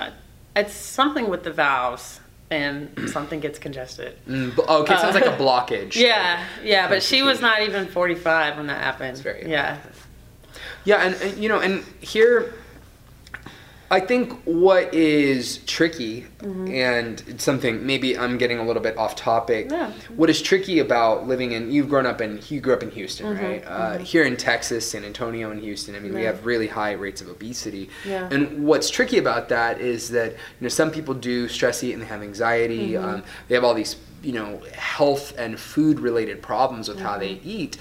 it's 0.56 0.74
something 0.74 1.30
with 1.30 1.44
the 1.44 1.52
valves 1.52 2.20
and 2.52 3.10
something 3.10 3.40
gets 3.40 3.58
congested. 3.60 4.18
Mm, 4.28 4.56
b- 4.56 4.62
okay, 4.62 4.94
it 4.94 5.00
sounds 5.00 5.16
like 5.16 5.26
a 5.26 5.34
uh, 5.34 5.38
blockage. 5.40 5.96
Yeah, 5.96 6.44
yeah, 6.64 6.88
but 6.88 7.02
she 7.04 7.24
was 7.24 7.42
not 7.42 7.62
even 7.62 7.88
forty 7.88 8.16
five 8.16 8.58
when 8.58 8.68
that 8.68 8.82
happened. 8.82 9.12
It's 9.12 9.22
very 9.22 9.50
yeah. 9.50 9.78
Yeah, 10.84 10.98
and, 10.98 11.16
and 11.16 11.38
you 11.42 11.50
know, 11.50 11.60
and 11.60 11.84
here, 12.00 12.54
I 13.92 14.00
think 14.00 14.34
what 14.46 14.94
is 14.96 15.60
tricky, 15.60 16.26
and 16.42 17.22
it's 17.28 17.44
something 17.44 17.86
maybe 17.86 18.18
I'm 18.18 18.38
getting 18.40 18.58
a 18.58 18.64
little 18.66 18.82
bit 18.82 18.98
off 18.98 19.16
topic. 19.16 19.68
Yeah. 19.70 19.92
What 20.16 20.30
is 20.30 20.42
tricky 20.42 20.80
about 20.80 21.28
living 21.28 21.52
in? 21.52 21.72
You've 21.72 21.88
grown 21.88 22.06
up 22.08 22.20
in. 22.20 22.40
You 22.48 22.60
grew 22.62 22.74
up 22.74 22.82
in 22.82 22.90
Houston, 22.92 23.28
Mhm, 23.28 23.42
right? 23.44 23.64
Uh, 23.68 23.98
here 24.00 24.24
in 24.24 24.38
Texas, 24.38 24.90
San 24.90 25.06
Antonio, 25.06 25.52
and 25.52 25.62
Houston. 25.62 25.96
I 25.96 26.00
mean, 26.00 26.16
we 26.16 26.24
have 26.24 26.46
really 26.46 26.68
high 26.68 26.94
rates 26.94 27.22
of 27.22 27.30
obesity. 27.30 27.90
Yeah. 28.08 28.28
And 28.32 28.66
what's 28.66 28.90
tricky 28.90 29.20
about 29.20 29.50
that 29.50 29.80
is 29.80 30.10
that 30.10 30.32
you 30.32 30.38
know 30.62 30.70
some 30.70 30.90
people 30.90 31.14
do 31.14 31.48
stress 31.48 31.84
eat 31.84 31.94
and 31.94 32.02
they 32.02 32.08
have 32.08 32.24
anxiety. 32.24 32.92
Mm-hmm. 32.94 33.06
Um, 33.06 33.24
they 33.48 33.56
have 33.56 33.64
all 33.64 33.76
these 33.76 33.98
you 34.24 34.34
know 34.34 34.62
health 34.74 35.34
and 35.38 35.60
food 35.60 36.00
related 36.00 36.42
problems 36.42 36.90
with 36.90 37.00
how 37.00 37.18
they 37.20 37.36
Mm-hmm. 37.36 37.50
eat. 37.50 37.78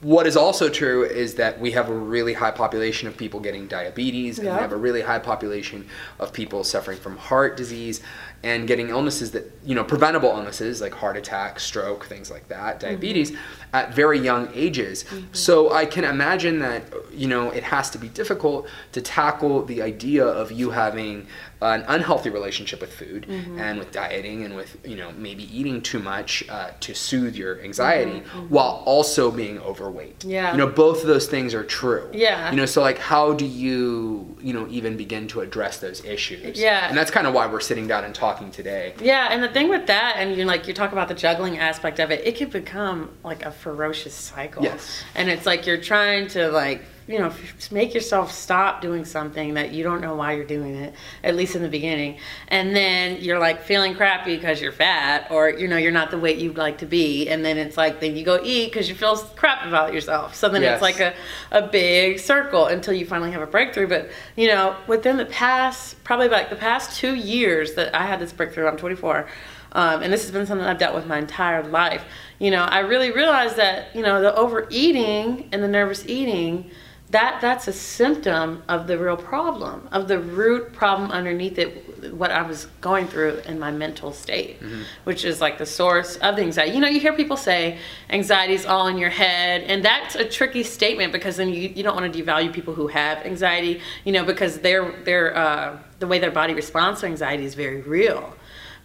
What 0.00 0.26
is 0.28 0.36
also 0.36 0.68
true 0.68 1.04
is 1.04 1.34
that 1.34 1.58
we 1.58 1.72
have 1.72 1.88
a 1.88 1.92
really 1.92 2.32
high 2.32 2.52
population 2.52 3.08
of 3.08 3.16
people 3.16 3.40
getting 3.40 3.66
diabetes, 3.66 4.38
and 4.38 4.46
we 4.46 4.54
have 4.54 4.72
a 4.72 4.76
really 4.76 5.02
high 5.02 5.18
population 5.18 5.88
of 6.20 6.32
people 6.32 6.62
suffering 6.62 6.98
from 6.98 7.16
heart 7.16 7.56
disease 7.56 8.00
and 8.44 8.68
getting 8.68 8.90
illnesses 8.90 9.32
that, 9.32 9.50
you 9.64 9.74
know, 9.74 9.82
preventable 9.82 10.28
illnesses 10.28 10.80
like 10.80 10.94
heart 10.94 11.16
attack, 11.16 11.58
stroke, 11.58 12.04
things 12.04 12.30
like 12.30 12.46
that, 12.46 12.78
mm-hmm. 12.78 12.90
diabetes, 12.90 13.36
at 13.72 13.92
very 13.92 14.20
young 14.20 14.48
ages. 14.54 15.02
Mm-hmm. 15.02 15.26
So 15.32 15.72
I 15.72 15.84
can 15.84 16.04
imagine 16.04 16.60
that, 16.60 16.84
you 17.12 17.26
know, 17.26 17.50
it 17.50 17.64
has 17.64 17.90
to 17.90 17.98
be 17.98 18.08
difficult 18.08 18.68
to 18.92 19.00
tackle 19.02 19.64
the 19.64 19.82
idea 19.82 20.24
of 20.24 20.52
you 20.52 20.70
having 20.70 21.26
an 21.60 21.84
unhealthy 21.88 22.30
relationship 22.30 22.80
with 22.80 22.92
food 22.92 23.26
mm-hmm. 23.28 23.58
and 23.58 23.80
with 23.80 23.90
dieting 23.90 24.44
and 24.44 24.54
with, 24.54 24.76
you 24.86 24.94
know, 24.94 25.10
maybe 25.16 25.42
eating 25.58 25.82
too 25.82 25.98
much 25.98 26.48
uh, 26.48 26.70
to 26.78 26.94
soothe 26.94 27.34
your 27.34 27.60
anxiety 27.62 28.20
while 28.48 28.84
also 28.86 29.32
being 29.32 29.58
overweight. 29.58 29.87
Yeah. 30.24 30.52
You 30.52 30.58
know, 30.58 30.66
both 30.66 31.02
of 31.02 31.06
those 31.06 31.26
things 31.26 31.54
are 31.54 31.64
true. 31.64 32.10
Yeah. 32.12 32.50
You 32.50 32.56
know, 32.56 32.66
so 32.66 32.80
like 32.80 32.98
how 32.98 33.32
do 33.32 33.46
you, 33.46 34.36
you 34.40 34.52
know, 34.52 34.66
even 34.68 34.96
begin 34.96 35.28
to 35.28 35.40
address 35.40 35.78
those 35.78 36.04
issues? 36.04 36.60
Yeah. 36.60 36.88
And 36.88 36.96
that's 36.96 37.10
kind 37.10 37.26
of 37.26 37.34
why 37.34 37.46
we're 37.46 37.60
sitting 37.60 37.86
down 37.86 38.04
and 38.04 38.14
talking 38.14 38.50
today. 38.50 38.94
Yeah, 39.00 39.28
and 39.30 39.42
the 39.42 39.48
thing 39.48 39.68
with 39.68 39.86
that, 39.86 40.16
and 40.18 40.36
you 40.36 40.44
like 40.44 40.68
you 40.68 40.74
talk 40.74 40.92
about 40.92 41.08
the 41.08 41.14
juggling 41.14 41.58
aspect 41.58 41.98
of 41.98 42.10
it, 42.10 42.26
it 42.26 42.36
can 42.36 42.50
become 42.50 43.10
like 43.24 43.44
a 43.44 43.50
ferocious 43.50 44.14
cycle. 44.14 44.62
Yes. 44.62 45.02
And 45.14 45.28
it's 45.28 45.46
like 45.46 45.66
you're 45.66 45.80
trying 45.80 46.28
to 46.28 46.48
like 46.50 46.82
you 47.08 47.18
know 47.18 47.32
make 47.72 47.94
yourself 47.94 48.30
stop 48.30 48.82
doing 48.82 49.04
something 49.04 49.54
that 49.54 49.72
you 49.72 49.82
don't 49.82 50.00
know 50.02 50.14
why 50.14 50.34
you're 50.34 50.44
doing 50.44 50.76
it, 50.76 50.94
at 51.24 51.34
least 51.34 51.56
in 51.56 51.62
the 51.62 51.68
beginning, 51.68 52.18
and 52.48 52.76
then 52.76 53.20
you're 53.20 53.38
like 53.38 53.62
feeling 53.62 53.94
crappy 53.94 54.36
because 54.36 54.60
you're 54.60 54.72
fat, 54.72 55.26
or 55.30 55.48
you 55.48 55.66
know 55.66 55.78
you're 55.78 55.90
not 55.90 56.10
the 56.10 56.18
weight 56.18 56.36
you'd 56.38 56.58
like 56.58 56.78
to 56.78 56.86
be, 56.86 57.28
and 57.28 57.44
then 57.44 57.56
it's 57.58 57.76
like 57.78 57.98
then 58.00 58.14
you 58.16 58.24
go 58.24 58.38
eat 58.44 58.66
because 58.66 58.88
you 58.88 58.94
feel 58.94 59.16
crap 59.16 59.66
about 59.66 59.92
yourself. 59.94 60.34
So 60.34 60.48
then 60.50 60.62
Yes. 60.62 60.74
it's 60.74 60.82
like 60.82 61.00
a 61.00 61.14
a 61.50 61.66
big 61.66 62.18
circle 62.20 62.66
until 62.66 62.92
you 62.94 63.06
finally 63.06 63.32
have 63.32 63.42
a 63.42 63.46
breakthrough. 63.46 63.88
But 63.88 64.10
you 64.36 64.48
know 64.48 64.76
within 64.86 65.16
the 65.16 65.26
past 65.26 66.04
probably 66.04 66.28
like 66.28 66.50
the 66.50 66.56
past 66.56 66.98
two 67.00 67.14
years 67.14 67.74
that 67.74 67.94
I 67.94 68.04
had 68.06 68.20
this 68.20 68.32
breakthrough, 68.32 68.66
I'm 68.68 68.76
24. 68.76 69.26
Um, 69.72 70.02
and 70.02 70.10
this 70.10 70.22
has 70.22 70.30
been 70.30 70.46
something 70.46 70.66
I've 70.66 70.78
dealt 70.78 70.94
with 70.94 71.06
my 71.06 71.18
entire 71.18 71.62
life. 71.62 72.02
You 72.38 72.50
know, 72.50 72.62
I 72.64 72.78
really 72.80 73.10
realized 73.10 73.56
that 73.56 73.94
you 73.94 74.02
know 74.02 74.20
the 74.20 74.34
overeating 74.34 75.48
and 75.52 75.62
the 75.62 75.68
nervous 75.68 76.06
eating, 76.06 76.70
that 77.10 77.40
that's 77.40 77.66
a 77.68 77.72
symptom 77.72 78.62
of 78.68 78.86
the 78.86 78.98
real 78.98 79.16
problem, 79.16 79.88
of 79.92 80.08
the 80.08 80.18
root 80.18 80.74
problem 80.74 81.10
underneath 81.10 81.58
it, 81.58 82.14
what 82.14 82.30
I 82.30 82.42
was 82.42 82.66
going 82.82 83.06
through 83.06 83.38
in 83.46 83.58
my 83.58 83.70
mental 83.70 84.12
state, 84.12 84.58
which 85.04 85.24
is 85.24 85.40
like 85.40 85.56
the 85.56 85.64
source 85.64 86.16
of 86.16 86.36
the 86.36 86.42
anxiety. 86.42 86.72
You 86.72 86.80
know, 86.80 86.88
you 86.88 87.00
hear 87.00 87.14
people 87.14 87.38
say 87.38 87.78
anxiety 88.10 88.52
is 88.52 88.66
all 88.66 88.88
in 88.88 88.98
your 88.98 89.10
head, 89.10 89.62
and 89.62 89.82
that's 89.82 90.16
a 90.16 90.24
tricky 90.24 90.62
statement 90.62 91.12
because 91.12 91.38
then 91.38 91.48
you, 91.48 91.70
you 91.70 91.82
don't 91.82 91.96
want 91.96 92.12
to 92.12 92.22
devalue 92.22 92.52
people 92.52 92.74
who 92.74 92.88
have 92.88 93.18
anxiety, 93.24 93.80
you 94.04 94.12
know, 94.12 94.24
because 94.24 94.58
their 94.58 94.92
their 95.04 95.34
uh, 95.34 95.78
the 96.00 96.06
way 96.06 96.18
their 96.18 96.30
body 96.30 96.52
responds 96.52 97.00
to 97.00 97.06
anxiety 97.06 97.44
is 97.44 97.54
very 97.54 97.80
real 97.80 98.34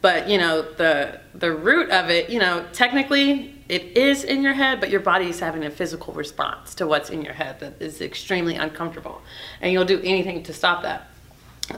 but 0.04 0.30
you 0.30 0.38
know 0.38 0.62
the 0.62 1.20
the 1.34 1.52
root 1.52 1.90
of 1.90 2.12
it 2.12 2.30
you 2.30 2.38
know 2.38 2.64
technically 2.74 3.56
it 3.70 3.98
is 3.98 4.24
in 4.24 4.44
your 4.44 4.54
head 4.54 4.80
but 4.80 4.92
your 4.92 5.00
body 5.00 5.30
is 5.30 5.40
having 5.40 5.64
a 5.64 5.72
physical 5.72 6.14
response 6.14 6.76
to 6.76 6.86
what's 6.86 7.10
in 7.10 7.24
your 7.24 7.34
head 7.34 7.60
that 7.62 7.82
is 7.82 8.02
extremely 8.02 8.56
uncomfortable 8.56 9.22
and 9.62 9.72
you'll 9.72 9.86
do 9.86 10.00
anything 10.04 10.44
to 10.44 10.54
stop 10.54 10.84
that. 10.84 11.08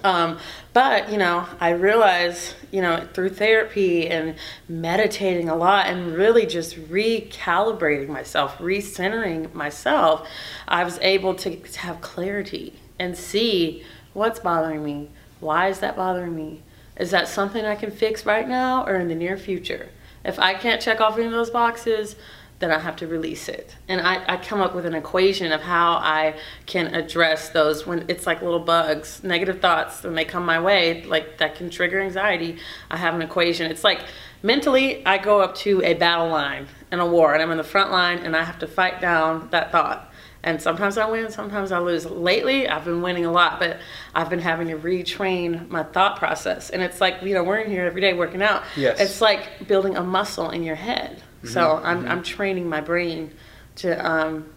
Um, 0.04 0.40
but 0.74 1.12
you 1.12 1.18
know 1.18 1.46
i 1.60 1.70
realize 1.70 2.56
you 2.72 2.82
know 2.82 3.08
through 3.14 3.30
therapy 3.30 4.10
and 4.10 4.36
meditating 4.68 5.48
a 5.48 5.56
lot 5.56 5.86
and 5.86 6.16
really 6.16 6.48
just 6.48 6.76
recalibrating 6.90 8.08
myself 8.08 8.58
recentering 8.58 9.54
myself 9.54 10.28
i 10.68 10.84
was 10.84 10.98
able 11.04 11.36
to 11.36 11.62
have 11.78 12.02
clarity 12.02 12.74
and 12.98 13.16
see 13.16 13.84
what's 14.14 14.40
bothering 14.40 14.84
me 14.84 15.12
why 15.40 15.68
is 15.68 15.80
that 15.82 15.96
bothering 15.96 16.36
me 16.36 16.64
is 16.98 17.12
that 17.12 17.28
something 17.28 17.66
I 17.66 17.76
can 17.76 17.92
fix 17.92 18.26
right 18.26 18.48
now 18.48 18.86
or 18.86 18.96
in 18.96 19.08
the 19.08 19.16
near 19.16 19.38
future? 19.38 19.90
If 20.24 20.40
I 20.40 20.54
can't 20.54 20.82
check 20.82 21.02
off 21.02 21.18
any 21.18 21.26
of 21.26 21.32
those 21.32 21.50
boxes, 21.50 22.16
then 22.60 22.72
I 22.72 22.80
have 22.80 22.96
to 22.98 23.08
release 23.08 23.50
it. 23.50 23.76
And 23.88 24.00
I, 24.00 24.24
I 24.34 24.38
come 24.38 24.62
up 24.62 24.74
with 24.74 24.86
an 24.86 24.94
equation 24.94 25.52
of 25.52 25.62
how 25.62 25.94
I 25.94 26.36
can 26.66 26.96
address 26.96 27.50
those 27.50 27.86
when 27.86 28.06
it's 28.08 28.26
like 28.26 28.42
little 28.42 28.62
bugs, 28.62 29.24
negative 29.24 29.60
thoughts, 29.60 30.04
when 30.04 30.16
they 30.16 30.24
come 30.24 30.46
my 30.46 30.60
way, 30.60 31.04
like 31.04 31.38
that 31.40 31.56
can 31.56 31.70
trigger 31.70 32.00
anxiety. 32.00 32.58
I 32.90 32.98
have 32.98 33.14
an 33.14 33.22
equation. 33.22 33.70
It's 33.70 33.84
like 33.84 34.00
mentally, 34.42 35.06
I 35.06 35.18
go 35.18 35.42
up 35.42 35.56
to 35.56 35.82
a 35.84 35.96
battle 35.96 36.30
line 36.30 36.68
in 36.92 37.00
a 37.00 37.06
war 37.06 37.34
and 37.34 37.44
I'm 37.44 37.52
in 37.52 37.58
the 37.58 37.64
front 37.64 37.92
line 37.92 38.20
and 38.20 38.38
I 38.38 38.44
have 38.44 38.60
to 38.60 38.68
fight 38.68 39.02
down 39.02 39.50
that 39.52 39.72
thought. 39.72 40.12
And 40.46 40.62
sometimes 40.62 40.98
I 41.00 41.10
win, 41.10 41.32
sometimes 41.32 41.72
I 41.72 41.80
lose. 41.80 42.06
Lately, 42.06 42.70
I've 42.70 42.86
been 42.86 43.02
winning 43.02 43.26
a 43.26 43.32
lot, 43.32 43.60
but 43.60 43.80
I've 44.14 44.30
been 44.30 44.40
having 44.40 44.68
to 44.68 44.76
retrain 44.78 45.68
my 45.70 45.82
thought 45.82 46.18
process. 46.18 46.70
And 46.70 46.84
it's 46.84 47.02
like, 47.02 47.24
you 47.24 47.34
know, 47.34 47.44
we're 47.44 47.58
in 47.58 47.72
here 47.72 47.84
every 47.86 48.00
day 48.00 48.14
working 48.14 48.44
out. 48.44 48.62
Yes. 48.78 49.00
It's 49.00 49.22
like 49.22 49.68
building 49.68 49.98
a 49.98 50.04
muscle 50.04 50.52
in 50.52 50.62
your 50.64 50.76
head. 50.76 51.22
So 51.44 51.62
Mm-hmm. 51.62 51.86
I'm, 51.86 52.08
I'm 52.08 52.24
training 52.24 52.70
my 52.70 52.80
brain 52.80 53.32
to 53.78 53.94
um, 54.10 54.48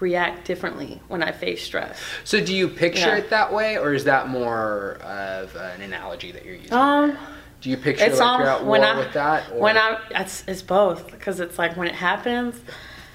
react 0.00 0.46
differently 0.46 1.00
when 1.06 1.22
I 1.22 1.30
face 1.30 1.62
stress. 1.64 1.98
So 2.24 2.40
do 2.44 2.52
you 2.52 2.66
picture 2.68 3.06
Yeah. 3.06 3.16
it 3.18 3.30
that 3.30 3.52
way, 3.52 3.78
or 3.78 3.94
is 3.94 4.02
that 4.04 4.28
more 4.28 4.98
of 5.02 5.54
an 5.54 5.80
analogy 5.80 6.32
that 6.32 6.44
you're 6.44 6.56
using? 6.56 6.72
Um, 6.72 7.16
do 7.60 7.70
you 7.70 7.76
picture 7.76 8.04
it's 8.04 8.18
like 8.18 8.28
all 8.28 8.38
you're 8.40 8.48
at 8.48 8.64
war 8.64 8.84
I 8.84 8.98
with 8.98 9.12
that? 9.14 9.50
Or? 9.52 9.60
when 9.60 9.78
I 9.78 9.98
it's, 10.10 10.42
it's 10.48 10.62
both 10.62 11.10
because 11.10 11.38
it's 11.40 11.56
like 11.58 11.76
when 11.76 11.86
it 11.88 11.94
happens, 11.94 12.60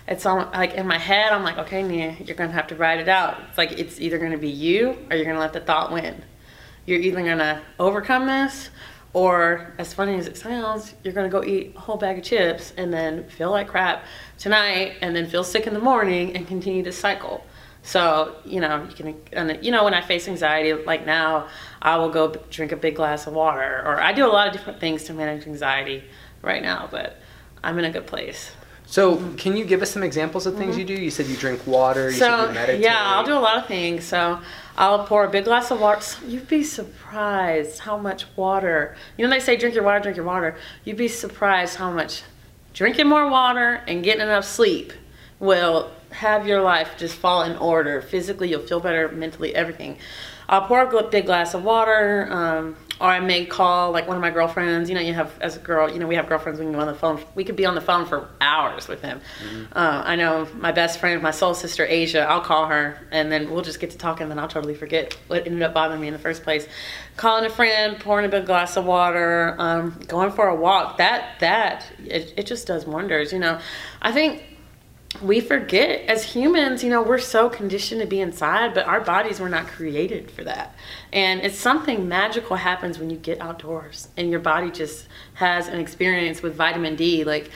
it's 0.08 0.26
all 0.26 0.38
like 0.54 0.74
in 0.74 0.88
my 0.88 0.98
head. 0.98 1.32
I'm 1.32 1.44
like, 1.44 1.58
okay, 1.58 1.84
Nia, 1.84 2.16
you're 2.24 2.36
gonna 2.36 2.52
have 2.52 2.68
to 2.68 2.76
write 2.76 3.00
it 3.00 3.08
out. 3.08 3.38
It's 3.50 3.58
like 3.58 3.74
it's 3.74 4.00
either 4.00 4.18
gonna 4.18 4.38
be 4.38 4.50
you 4.50 4.98
or 5.10 5.16
you're 5.16 5.26
gonna 5.26 5.40
let 5.40 5.54
the 5.54 5.60
thought 5.60 5.92
win. 5.92 6.24
You're 6.86 7.00
either 7.00 7.24
gonna 7.24 7.62
overcome 7.80 8.26
this, 8.26 8.70
or 9.14 9.74
as 9.78 9.94
funny 9.94 10.16
as 10.16 10.26
it 10.26 10.38
sounds, 10.38 10.94
you're 11.04 11.14
gonna 11.14 11.30
go 11.30 11.44
eat 11.44 11.74
a 11.76 11.80
whole 11.80 11.98
bag 11.98 12.18
of 12.18 12.24
chips 12.24 12.74
and 12.78 12.94
then 12.94 13.28
feel 13.30 13.52
like 13.52 13.68
crap 13.68 14.06
tonight, 14.38 14.94
and 15.02 15.16
then 15.16 15.28
feel 15.28 15.44
sick 15.44 15.68
in 15.68 15.74
the 15.74 15.80
morning 15.80 16.36
and 16.36 16.48
continue 16.48 16.84
to 16.84 16.92
cycle. 16.92 17.46
So 17.84 18.36
you 18.46 18.62
know 18.62 18.88
you 18.90 18.96
can, 18.96 19.16
and 19.34 19.64
you 19.64 19.72
know 19.72 19.84
when 19.84 19.94
I 19.94 20.02
face 20.02 20.28
anxiety 20.28 20.74
like 20.74 21.06
now, 21.06 21.48
I 21.82 21.98
will 21.98 22.10
go 22.10 22.34
drink 22.50 22.72
a 22.72 22.78
big 22.78 22.96
glass 22.96 23.28
of 23.28 23.34
water, 23.34 23.84
or 23.86 24.00
I 24.02 24.14
do 24.14 24.26
a 24.26 24.30
lot 24.32 24.48
of 24.48 24.54
different 24.54 24.80
things 24.80 25.04
to 25.06 25.14
manage 25.14 25.48
anxiety 25.48 26.04
right 26.42 26.62
now. 26.62 26.88
But 26.90 27.18
I'm 27.64 27.78
in 27.80 27.86
a 27.86 27.92
good 27.92 28.08
place. 28.08 28.52
So 28.92 29.16
can 29.38 29.56
you 29.56 29.64
give 29.64 29.82
us 29.82 29.90
some 29.90 30.04
examples 30.04 30.46
of 30.46 30.58
things 30.58 30.78
you 30.78 30.84
do? 30.84 30.94
You 30.94 31.10
said 31.10 31.28
you 31.28 31.38
drink 31.38 31.66
water. 31.66 32.10
You 32.12 32.18
said 32.18 32.30
Mm-hmm. 32.30 32.42
So 32.42 32.48
you 32.50 32.54
meditate. 32.54 32.82
yeah, 32.82 33.00
I'll 33.16 33.24
do 33.24 33.34
a 33.34 33.40
lot 33.40 33.58
of 33.58 33.66
things. 33.66 34.04
So 34.04 34.42
I'll 34.78 35.06
pour 35.06 35.24
a 35.24 35.30
big 35.30 35.46
glass 35.46 35.72
of 35.72 35.80
water. 35.80 36.02
You'd 36.28 36.50
be 36.50 36.62
surprised 36.62 37.80
how 37.80 37.98
much 37.98 38.26
water. 38.36 38.98
You 39.18 39.26
know 39.26 39.32
they 39.32 39.40
say 39.40 39.56
drink 39.56 39.76
your 39.76 39.86
water, 39.86 40.02
drink 40.02 40.18
your 40.18 40.26
water. 40.26 40.58
You'd 40.84 40.98
be 40.98 41.08
surprised 41.08 41.78
how 41.78 41.90
much 41.90 42.24
drinking 42.74 43.08
more 43.08 43.30
water 43.30 43.82
and 43.88 44.04
getting 44.04 44.24
enough 44.24 44.46
sleep 44.46 44.92
will 45.40 45.90
have 46.12 46.46
your 46.46 46.62
life 46.62 46.90
just 46.98 47.16
fall 47.16 47.44
in 47.44 47.56
order. 47.58 48.02
Physically, 48.02 48.50
you'll 48.50 48.68
feel 48.68 48.82
better. 48.82 49.08
Mentally, 49.08 49.56
everything. 49.56 49.98
I'll 50.50 50.68
pour 50.68 50.82
a 50.82 51.04
big 51.04 51.26
glass 51.28 51.54
of 51.54 51.64
water, 51.64 52.28
um, 52.30 52.76
or 53.02 53.08
I 53.08 53.20
may 53.20 53.46
call 53.46 53.92
like 53.92 54.08
one 54.08 54.16
of 54.16 54.22
my 54.22 54.30
girlfriends. 54.30 54.88
You 54.88 54.96
know, 54.96 55.02
you 55.02 55.14
have 55.16 55.34
as 55.42 55.56
a 55.56 55.60
girl, 55.60 55.92
you 55.92 55.98
know, 55.98 56.06
we 56.06 56.16
have 56.16 56.30
girlfriends. 56.30 56.60
We 56.60 56.66
can 56.66 56.74
go 56.74 56.80
on 56.80 56.88
the 56.88 56.94
phone. 56.94 57.20
We 57.34 57.44
could 57.44 57.56
be 57.56 57.66
on 57.66 57.74
the 57.74 57.82
phone 57.82 58.06
for 58.06 58.30
hours 58.40 58.88
with 58.88 59.02
them. 59.02 59.22
Uh, 59.74 60.04
I 60.06 60.16
know 60.16 60.48
my 60.54 60.72
best 60.72 61.00
friend, 61.00 61.22
my 61.22 61.32
soul 61.32 61.56
sister 61.56 61.84
Asia. 61.84 62.22
I'll 62.22 62.42
call 62.42 62.68
her, 62.68 63.00
and 63.12 63.32
then 63.32 63.50
we'll 63.50 63.64
just 63.64 63.80
get 63.80 63.90
to 63.92 63.98
talking. 63.98 64.24
And 64.24 64.32
then 64.32 64.38
I'll 64.38 64.48
totally 64.48 64.76
forget 64.76 65.18
what 65.28 65.48
ended 65.48 65.64
up 65.64 65.74
bothering 65.74 66.00
me 66.00 66.08
in 66.08 66.14
the 66.14 66.20
first 66.20 66.44
place. 66.44 66.68
Calling 67.18 67.46
a 67.46 67.50
friend, 67.50 68.00
pouring 68.00 68.26
a 68.26 68.30
big 68.30 68.46
glass 68.46 68.78
of 68.78 68.86
water, 68.86 69.56
um, 69.58 70.00
going 70.08 70.32
for 70.32 70.48
a 70.48 70.56
walk. 70.56 70.98
That 70.98 71.40
that 71.40 71.92
it, 72.06 72.34
it 72.38 72.46
just 72.46 72.68
does 72.68 72.86
wonders. 72.86 73.34
You 73.34 73.40
know, 73.40 73.60
I 74.02 74.12
think 74.12 74.44
we 75.20 75.42
forget 75.42 76.08
as 76.08 76.24
humans, 76.24 76.84
you 76.84 76.90
know, 76.90 77.02
we're 77.02 77.20
so 77.20 77.50
conditioned 77.50 78.02
to 78.02 78.08
be 78.08 78.22
inside, 78.22 78.74
but 78.74 78.88
our 78.88 79.02
bodies 79.02 79.40
were 79.40 79.50
not 79.50 79.68
created 79.68 80.32
for 80.32 80.44
that. 80.44 80.76
And 81.12 81.42
it's 81.42 81.58
something 81.58 82.08
magical 82.08 82.56
happens 82.56 82.98
when 82.98 83.10
you 83.10 83.18
get 83.18 83.42
outdoors 83.42 84.08
and 84.16 84.32
your 84.32 84.40
body 84.40 84.72
just 84.72 85.08
has 85.34 85.68
an 85.68 85.80
experience 85.80 86.42
with 86.42 86.56
vitamin 86.56 86.96
D. 86.96 87.24
Like, 87.24 87.52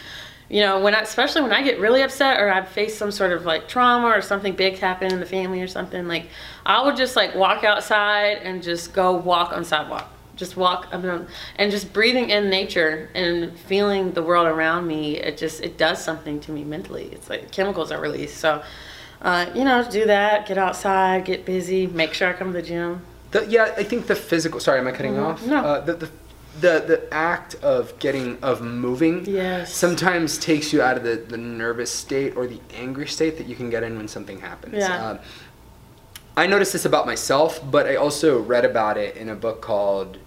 you 0.49 0.61
know, 0.61 0.79
when 0.81 0.93
I, 0.93 1.01
especially 1.01 1.41
when 1.41 1.53
I 1.53 1.63
get 1.63 1.79
really 1.79 2.01
upset 2.01 2.39
or 2.39 2.51
I've 2.51 2.67
faced 2.67 2.97
some 2.97 3.11
sort 3.11 3.31
of 3.31 3.45
like 3.45 3.67
trauma 3.67 4.07
or 4.07 4.21
something 4.21 4.55
big 4.55 4.77
happened 4.77 5.13
in 5.13 5.19
the 5.19 5.25
family 5.25 5.61
or 5.61 5.67
something, 5.67 6.07
like 6.07 6.27
I 6.65 6.83
would 6.83 6.97
just 6.97 7.15
like 7.15 7.35
walk 7.35 7.63
outside 7.63 8.39
and 8.43 8.61
just 8.61 8.93
go 8.93 9.13
walk 9.13 9.53
on 9.53 9.63
sidewalk 9.63 10.11
just 10.35 10.57
walk 10.57 10.87
I 10.91 10.97
mean, 10.97 11.27
and 11.57 11.71
just 11.71 11.93
breathing 11.93 12.29
in 12.29 12.49
nature 12.49 13.09
and 13.15 13.57
feeling 13.57 14.11
the 14.11 14.23
world 14.23 14.47
around 14.47 14.85
me 14.87 15.17
it 15.17 15.37
just 15.37 15.61
it 15.61 15.77
does 15.77 16.03
something 16.03 16.39
to 16.41 16.51
me 16.51 16.63
mentally 16.63 17.09
it's 17.11 17.29
like 17.29 17.51
chemicals 17.51 17.91
are 17.91 18.01
released 18.01 18.37
so 18.37 18.61
uh, 19.21 19.49
you 19.55 19.63
know 19.63 19.87
do 19.89 20.05
that 20.05 20.45
get 20.47 20.57
outside 20.57 21.25
get 21.25 21.45
busy 21.45 21.87
make 21.87 22.13
sure 22.13 22.27
i 22.29 22.33
come 22.33 22.47
to 22.53 22.61
the 22.61 22.67
gym 22.67 23.01
The, 23.31 23.45
yeah, 23.47 23.73
I 23.75 23.83
think 23.83 24.07
the 24.07 24.15
physical. 24.15 24.59
Sorry, 24.61 24.79
am 24.79 24.87
I 24.87 24.91
cutting 24.91 25.17
off? 25.19 25.41
Mm-hmm. 25.41 25.49
No. 25.49 25.57
Uh, 25.57 25.79
the, 25.81 25.93
the 25.93 26.09
the 26.61 26.73
the 26.87 27.13
act 27.13 27.55
of 27.61 27.97
getting 27.99 28.37
of 28.41 28.61
moving. 28.61 29.25
Yes. 29.25 29.73
Sometimes 29.73 30.37
takes 30.37 30.71
you 30.71 30.81
out 30.81 30.95
of 30.95 31.03
the 31.03 31.15
the 31.17 31.37
nervous 31.37 31.91
state 31.91 32.37
or 32.37 32.47
the 32.47 32.61
angry 32.73 33.07
state 33.07 33.37
that 33.37 33.47
you 33.47 33.55
can 33.55 33.69
get 33.69 33.83
in 33.83 33.97
when 33.97 34.07
something 34.07 34.39
happens. 34.39 34.75
Yeah. 34.75 35.09
Um, 35.09 35.19
I 36.37 36.47
noticed 36.47 36.71
this 36.73 36.85
about 36.85 37.05
myself, 37.05 37.59
but 37.69 37.87
I 37.87 37.95
also 37.95 38.39
read 38.41 38.63
about 38.63 38.97
it 38.97 39.17
in 39.17 39.27
a 39.29 39.35
book 39.35 39.61
called 39.61 40.17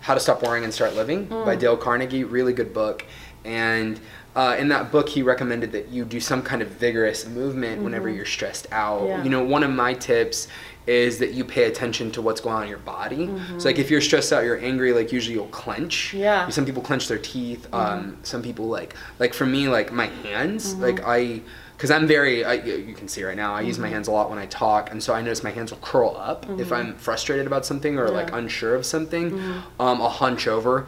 How 0.00 0.14
to 0.14 0.20
Stop 0.20 0.42
Worrying 0.42 0.64
and 0.64 0.72
Start 0.72 0.94
Living 0.94 1.26
Mm. 1.26 1.44
by 1.44 1.56
Dale 1.56 1.76
Carnegie. 1.76 2.24
Really 2.24 2.52
good 2.52 2.72
book. 2.72 3.04
And 3.44 3.98
uh, 4.34 4.56
in 4.58 4.68
that 4.68 4.92
book, 4.92 5.08
he 5.08 5.22
recommended 5.22 5.72
that 5.72 5.88
you 5.88 6.04
do 6.04 6.20
some 6.20 6.42
kind 6.42 6.60
of 6.62 6.68
vigorous 6.68 7.26
movement 7.26 7.82
whenever 7.82 8.08
you're 8.08 8.24
stressed 8.26 8.66
out. 8.70 9.00
Mm-hmm. 9.00 9.08
Yeah. 9.08 9.24
You 9.24 9.30
know, 9.30 9.42
one 9.44 9.62
of 9.62 9.70
my 9.70 9.94
tips 9.94 10.48
is 10.86 11.18
that 11.18 11.32
you 11.32 11.44
pay 11.44 11.64
attention 11.64 12.12
to 12.12 12.22
what's 12.22 12.40
going 12.40 12.54
on 12.54 12.62
in 12.64 12.68
your 12.68 12.78
body. 12.78 13.28
So, 13.58 13.66
like, 13.68 13.78
if 13.78 13.90
you're 13.90 14.00
stressed 14.00 14.32
out, 14.32 14.44
you're 14.44 14.60
angry, 14.60 14.92
like, 14.92 15.10
usually 15.10 15.34
you'll 15.34 15.48
clench. 15.48 16.08
Mm-hmm. 16.08 16.18
Yeah. 16.18 16.42
Mm-hmm. 16.42 16.50
Some 16.52 16.64
people 16.66 16.82
clench 16.82 17.08
their 17.08 17.18
teeth. 17.18 17.66
Um, 17.74 18.18
some 18.22 18.40
people, 18.42 18.66
like, 18.68 18.94
like 19.18 19.34
for 19.34 19.46
me, 19.46 19.66
like, 19.68 19.90
my 19.92 20.06
hands, 20.06 20.74
Mm-hmm. 20.74 20.82
like, 20.82 21.00
I, 21.04 21.40
because 21.76 21.90
I'm 21.90 22.06
very, 22.06 22.44
I, 22.44 22.54
you 22.54 22.94
can 22.94 23.06
see 23.06 23.22
right 23.22 23.36
now, 23.36 23.54
I 23.54 23.58
Mm-hmm. 23.60 23.68
use 23.68 23.78
my 23.78 23.88
hands 23.88 24.08
a 24.08 24.10
lot 24.10 24.30
when 24.30 24.38
I 24.38 24.46
talk, 24.46 24.90
and 24.90 25.02
so 25.02 25.12
I 25.14 25.20
notice 25.20 25.42
my 25.42 25.50
hands 25.50 25.70
will 25.72 25.78
curl 25.78 26.16
up 26.16 26.46
if 26.58 26.72
I'm 26.72 26.94
frustrated 26.96 27.46
about 27.46 27.66
something 27.66 27.98
or 27.98 28.08
like 28.08 28.26
Mm-hmm. 28.26 28.34
Yeah. 28.34 28.38
Mm-hmm. 28.38 28.38
unsure 28.38 28.74
of 28.74 28.86
something. 28.86 29.32
Um, 29.78 30.00
I'll 30.00 30.08
hunch 30.08 30.46
over. 30.48 30.86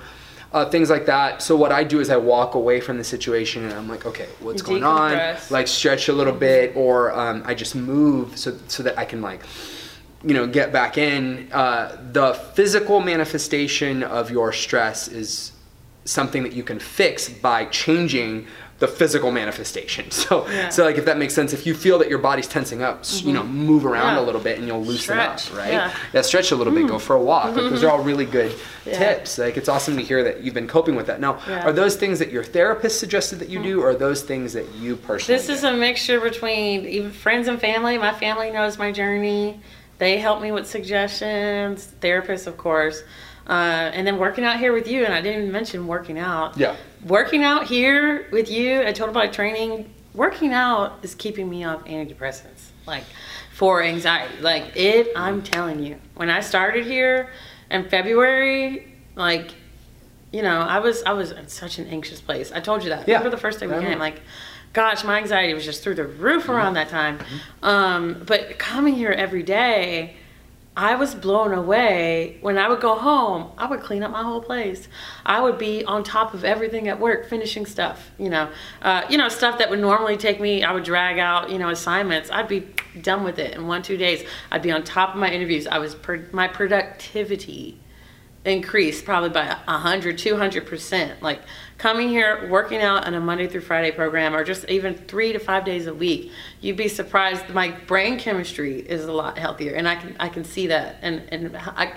Uh, 0.50 0.64
things 0.70 0.88
like 0.88 1.04
that. 1.04 1.42
So 1.42 1.54
what 1.56 1.72
I 1.72 1.84
do 1.84 2.00
is 2.00 2.08
I 2.08 2.16
walk 2.16 2.54
away 2.54 2.80
from 2.80 2.96
the 2.96 3.04
situation 3.04 3.64
and 3.64 3.74
I'm 3.74 3.86
like, 3.86 4.06
okay, 4.06 4.28
what's 4.40 4.62
going 4.62 4.82
on? 4.82 5.12
Like 5.50 5.68
stretch 5.68 6.08
a 6.08 6.12
little 6.14 6.32
bit, 6.32 6.74
or 6.74 7.12
um, 7.12 7.42
I 7.44 7.52
just 7.54 7.74
move 7.76 8.38
so 8.38 8.56
so 8.66 8.82
that 8.82 8.96
I 8.98 9.04
can 9.04 9.20
like, 9.20 9.42
you 10.24 10.32
know, 10.32 10.46
get 10.46 10.72
back 10.72 10.96
in. 10.96 11.50
Uh, 11.52 11.98
the 12.12 12.32
physical 12.54 13.00
manifestation 13.00 14.02
of 14.02 14.30
your 14.30 14.54
stress 14.54 15.06
is 15.08 15.52
something 16.06 16.42
that 16.44 16.54
you 16.54 16.62
can 16.62 16.78
fix 16.78 17.28
by 17.28 17.66
changing 17.66 18.46
the 18.78 18.86
physical 18.88 19.30
manifestation. 19.32 20.06
So, 20.18 20.48
Yeah. 20.48 20.68
so 20.68 20.84
like 20.84 20.96
if 20.98 21.04
that 21.06 21.18
makes 21.18 21.34
sense, 21.34 21.52
if 21.52 21.66
you 21.66 21.74
feel 21.74 21.98
that 21.98 22.08
your 22.08 22.18
body's 22.18 22.46
tensing 22.46 22.80
up, 22.82 23.00
s 23.00 23.22
you 23.22 23.32
know, 23.32 23.42
move 23.44 23.84
around 23.84 24.06
Mm-hmm. 24.06 24.16
Yeah. 24.18 24.24
a 24.24 24.26
little 24.28 24.40
bit 24.40 24.58
and 24.58 24.66
you'll 24.68 24.82
loosen 24.84 25.14
Stretch, 25.14 25.50
up, 25.50 25.56
right? 25.58 25.72
yeah. 25.72 25.90
Mm. 26.12 26.24
stretch 26.24 26.52
a 26.52 26.56
little 26.56 26.72
bit, 26.72 26.86
go 26.86 26.98
for 26.98 27.16
a 27.16 27.20
walk. 27.32 27.46
Like, 27.56 27.70
those 27.70 27.82
are 27.84 27.90
all 27.90 28.02
really 28.10 28.24
good 28.38 28.52
Yeah. 28.86 28.98
tips. 28.98 29.38
Like 29.38 29.56
it's 29.56 29.68
awesome 29.68 29.96
to 29.96 30.02
hear 30.10 30.22
that 30.22 30.42
you've 30.42 30.54
been 30.54 30.68
coping 30.68 30.94
with 30.96 31.06
that. 31.10 31.18
Now, 31.20 31.34
Yeah. 31.48 31.62
Mm. 31.62 31.66
are 31.66 31.72
those 31.72 31.96
things 31.96 32.18
that 32.20 32.30
your 32.30 32.44
therapist 32.44 32.94
suggested 33.00 33.36
that 33.40 33.48
you 33.48 33.60
do, 33.62 33.74
or 33.82 33.90
are 33.90 33.94
those 34.06 34.20
things 34.22 34.52
that 34.52 34.66
you 34.82 34.94
personally? 34.96 35.36
this 35.38 35.48
is 35.48 35.60
do? 35.62 35.68
a 35.68 35.72
mixture 35.72 36.20
between 36.20 36.86
even 36.86 37.10
friends 37.10 37.48
and 37.48 37.58
family 37.60 37.98
my 37.98 38.12
family 38.24 38.50
knows 38.50 38.78
my 38.78 38.90
journey 38.92 39.60
they 39.98 40.18
help 40.18 40.40
me 40.40 40.50
with 40.52 40.66
suggestions 40.68 41.88
therapists 42.00 42.46
of 42.46 42.56
course 42.56 43.02
uh, 43.48 43.90
and 43.96 44.06
then 44.06 44.18
working 44.18 44.44
out 44.44 44.58
here 44.58 44.72
with 44.72 44.86
you 44.88 45.04
and 45.04 45.12
i 45.14 45.20
didn't 45.20 45.40
even 45.40 45.52
mention 45.52 45.86
working 45.86 46.18
out 46.18 46.56
yeah. 46.56 46.74
Working 47.04 47.44
out 47.44 47.66
here 47.66 48.26
with 48.32 48.50
you 48.50 48.70
at 48.82 48.94
Total 48.94 49.12
Body 49.14 49.30
Training, 49.30 49.92
working 50.14 50.52
out 50.52 50.98
is 51.02 51.14
keeping 51.14 51.48
me 51.48 51.64
off 51.64 51.84
antidepressants, 51.84 52.66
like 52.86 53.04
for 53.52 53.82
anxiety. 53.82 54.34
Like 54.40 54.72
it, 54.76 55.08
I'm 55.16 55.42
telling 55.42 55.82
you, 55.82 55.96
when 56.14 56.30
I 56.30 56.40
started 56.40 56.86
here 56.86 57.30
in 57.70 57.88
February, 57.88 58.92
like, 59.14 59.50
you 60.32 60.42
know, 60.42 60.60
I 60.60 60.78
was 60.80 61.02
I 61.04 61.12
was 61.12 61.30
in 61.32 61.48
such 61.48 61.78
an 61.78 61.86
anxious 61.86 62.20
place. 62.20 62.52
I 62.52 62.60
told 62.60 62.82
you 62.82 62.90
that. 62.90 63.06
Yeah. 63.08 63.18
Remember 63.18 63.36
the 63.36 63.40
first 63.40 63.60
day 63.60 63.66
we 63.66 63.74
came? 63.80 63.98
Like, 63.98 64.20
gosh, 64.72 65.04
my 65.04 65.18
anxiety 65.18 65.54
was 65.54 65.64
just 65.64 65.82
through 65.82 65.94
the 65.96 66.04
roof 66.06 66.42
Mm-hmm. 66.44 66.52
around 66.52 66.74
that 66.74 66.88
time. 66.88 67.18
Um, 67.62 68.22
but 68.26 68.58
coming 68.58 68.94
here 68.94 69.10
every 69.12 69.42
day, 69.42 70.16
I 70.78 70.94
was 70.94 71.12
blown 71.12 71.52
away. 71.52 72.38
When 72.40 72.56
I 72.56 72.68
would 72.68 72.80
go 72.80 72.94
home, 72.94 73.50
I 73.58 73.66
would 73.66 73.80
clean 73.80 74.04
up 74.04 74.12
my 74.12 74.22
whole 74.22 74.40
place. 74.40 74.86
I 75.26 75.40
would 75.40 75.58
be 75.58 75.84
on 75.84 76.04
top 76.04 76.34
of 76.34 76.44
everything 76.44 76.86
at 76.86 77.00
work, 77.00 77.28
finishing 77.28 77.66
stuff. 77.66 78.12
You 78.16 78.30
know, 78.30 78.48
uh, 78.80 79.02
you 79.10 79.18
know 79.18 79.28
stuff 79.28 79.58
that 79.58 79.70
would 79.70 79.80
normally 79.80 80.16
take 80.16 80.40
me. 80.40 80.62
I 80.62 80.70
would 80.70 80.84
drag 80.84 81.18
out, 81.18 81.50
you 81.50 81.58
know, 81.58 81.70
assignments. 81.70 82.30
I'd 82.30 82.46
be 82.46 82.60
done 83.02 83.24
with 83.24 83.40
it 83.40 83.56
in 83.56 83.66
one 83.66 83.82
two 83.82 83.96
days. 83.96 84.24
I'd 84.52 84.62
be 84.62 84.70
on 84.70 84.84
top 84.84 85.14
of 85.14 85.16
my 85.16 85.28
interviews. 85.28 85.66
I 85.66 85.78
was 85.80 85.96
my 86.30 86.46
productivity 86.46 87.80
increased 88.44 89.04
probably 89.04 89.30
by 89.30 89.46
100 89.46 90.16
200% 90.16 91.20
like 91.20 91.40
coming 91.76 92.08
here 92.08 92.48
working 92.48 92.80
out 92.80 93.04
on 93.04 93.14
a 93.14 93.20
monday 93.20 93.48
through 93.48 93.60
friday 93.60 93.90
program 93.90 94.34
or 94.34 94.44
just 94.44 94.64
even 94.68 94.94
three 94.94 95.32
to 95.32 95.38
five 95.38 95.64
days 95.64 95.86
a 95.86 95.94
week 95.94 96.30
you'd 96.60 96.76
be 96.76 96.88
surprised 96.88 97.48
my 97.50 97.70
brain 97.86 98.18
chemistry 98.18 98.78
is 98.80 99.04
a 99.04 99.12
lot 99.12 99.36
healthier 99.36 99.74
and 99.74 99.88
i 99.88 99.96
can 99.96 100.16
i 100.20 100.28
can 100.28 100.44
see 100.44 100.68
that 100.68 100.96
and 101.02 101.22
and 101.30 101.56
i 101.56 101.92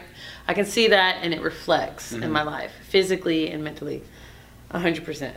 i 0.47 0.53
can 0.53 0.65
see 0.65 0.87
that 0.87 1.17
and 1.21 1.33
it 1.33 1.41
reflects 1.41 2.11
in 2.11 2.21
mm-hmm. 2.21 2.31
my 2.31 2.43
life 2.43 2.71
physically 2.89 3.51
and 3.51 3.63
mentally 3.63 4.03
100% 4.73 5.33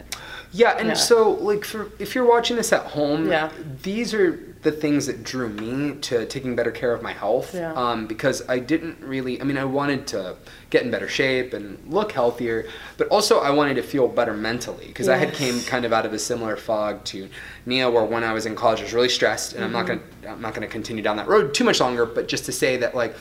Yeah, 0.52 0.76
and 0.78 0.88
Yeah. 0.88 0.94
so 0.94 1.30
like 1.30 1.64
for 1.64 1.90
if 1.98 2.14
you're 2.14 2.26
watching 2.26 2.56
this 2.56 2.72
at 2.72 2.86
home, 2.86 3.28
Yeah. 3.28 3.50
these 3.82 4.14
are 4.14 4.38
the 4.64 4.72
things 4.72 5.06
that 5.06 5.22
drew 5.22 5.48
me 5.48 5.94
to 6.00 6.26
taking 6.26 6.56
better 6.56 6.72
care 6.72 6.92
of 6.92 7.02
my 7.02 7.12
health. 7.12 7.54
Yeah. 7.54 7.72
Um, 7.74 8.06
because 8.06 8.42
I 8.48 8.58
didn't 8.58 8.98
really, 9.00 9.40
I 9.40 9.44
mean, 9.44 9.56
I 9.58 9.64
wanted 9.64 10.06
to 10.08 10.36
get 10.70 10.82
in 10.82 10.90
better 10.90 11.08
shape 11.08 11.52
and 11.54 11.78
look 11.86 12.10
healthier, 12.12 12.66
but 12.96 13.06
also 13.08 13.38
I 13.40 13.50
wanted 13.50 13.74
to 13.74 13.82
feel 13.82 14.08
better 14.08 14.34
mentally 14.34 14.86
because 14.88 15.08
I 15.08 15.16
had 15.16 15.32
came 15.34 15.60
kind 15.62 15.84
of 15.84 15.92
out 15.92 16.04
of 16.06 16.12
a 16.12 16.18
similar 16.18 16.56
fog 16.56 17.04
to 17.04 17.28
Nia, 17.66 17.88
where 17.90 18.04
when 18.04 18.24
I 18.24 18.32
was 18.32 18.46
in 18.46 18.56
college 18.56 18.80
I 18.80 18.84
was 18.84 18.92
really 18.94 19.08
stressed, 19.08 19.52
and 19.54 19.62
I'm 19.64 19.70
not 19.72 19.86
Mm-hmm. 19.86 20.00
gonna, 20.22 20.34
I'm 20.34 20.40
not 20.42 20.54
gonna 20.54 20.66
continue 20.66 21.02
down 21.02 21.16
that 21.18 21.28
road 21.28 21.54
too 21.54 21.64
much 21.64 21.78
longer, 21.80 22.06
but 22.06 22.26
just 22.26 22.44
to 22.46 22.52
say 22.52 22.76
that 22.78 22.94
like. 22.96 23.14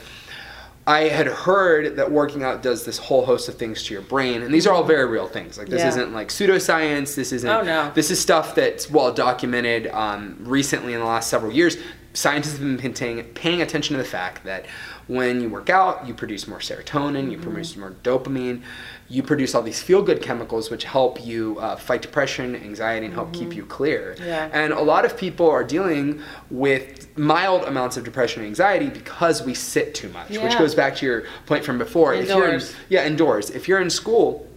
I 0.86 1.04
had 1.04 1.26
heard 1.26 1.96
that 1.96 2.10
working 2.10 2.42
out 2.42 2.62
does 2.62 2.84
this 2.84 2.98
whole 2.98 3.24
host 3.24 3.48
of 3.48 3.54
things 3.56 3.82
to 3.84 3.94
your 3.94 4.02
brain, 4.02 4.42
and 4.42 4.52
these 4.52 4.66
are 4.66 4.74
all 4.74 4.84
very 4.84 5.06
real 5.06 5.26
things. 5.26 5.56
Like 5.56 5.68
this 5.68 5.80
Yeah. 5.80 5.88
isn't 5.88 6.12
like 6.12 6.28
pseudoscience. 6.28 7.14
This 7.14 7.32
isn't. 7.32 7.48
Oh, 7.48 7.62
no. 7.62 7.90
This 7.94 8.10
is 8.10 8.20
stuff 8.20 8.54
that's 8.54 8.90
well 8.90 9.12
documented. 9.12 9.86
Um, 9.88 10.36
recently, 10.40 10.92
in 10.92 11.00
the 11.00 11.06
last 11.06 11.30
several 11.30 11.52
years, 11.52 11.78
scientists 12.12 12.58
have 12.58 12.78
been 12.80 12.92
paying, 12.92 13.22
paying 13.34 13.62
attention 13.62 13.96
to 13.96 14.02
the 14.02 14.08
fact 14.08 14.44
that 14.44 14.66
when 15.06 15.40
you 15.40 15.48
work 15.50 15.68
out, 15.68 16.06
you 16.06 16.14
produce 16.14 16.48
more 16.48 16.58
serotonin, 16.60 17.30
you 17.30 17.36
Mm-hmm. 17.38 17.42
produce 17.50 17.76
more 17.76 17.90
dopamine, 18.02 18.62
you 19.08 19.22
produce 19.22 19.54
all 19.54 19.62
these 19.62 19.82
feel-good 19.82 20.22
chemicals 20.22 20.70
which 20.70 20.84
help 20.84 21.24
you 21.24 21.58
uh, 21.60 21.76
fight 21.76 22.00
depression, 22.00 22.56
anxiety, 22.56 23.04
and 23.06 23.14
help 23.14 23.32
keep 23.34 23.54
you 23.54 23.66
clear. 23.66 24.14
Mm-hmm. 24.16 24.24
Yeah. 24.24 24.48
And 24.52 24.72
a 24.72 24.80
lot 24.80 25.04
of 25.04 25.16
people 25.16 25.48
are 25.50 25.62
dealing 25.62 26.22
with 26.50 27.16
mild 27.18 27.64
amounts 27.64 27.96
of 27.98 28.04
depression 28.04 28.40
and 28.42 28.48
anxiety 28.48 28.88
because 28.88 29.42
we 29.42 29.52
sit 29.54 29.94
too 29.94 30.08
much, 30.08 30.30
which 30.30 30.56
goes 30.58 30.74
back 30.74 30.96
to 30.96 31.06
your 31.06 31.24
point 31.46 31.64
from 31.64 31.76
before. 31.78 32.14
If 32.14 32.28
you're 32.28 32.38
in- 32.48 32.54
Indoors. 32.54 32.74
yeah, 32.88 33.06
indoors. 33.06 33.50
If 33.50 33.68
you're 33.68 33.80
in 33.80 33.90
school 33.90 34.48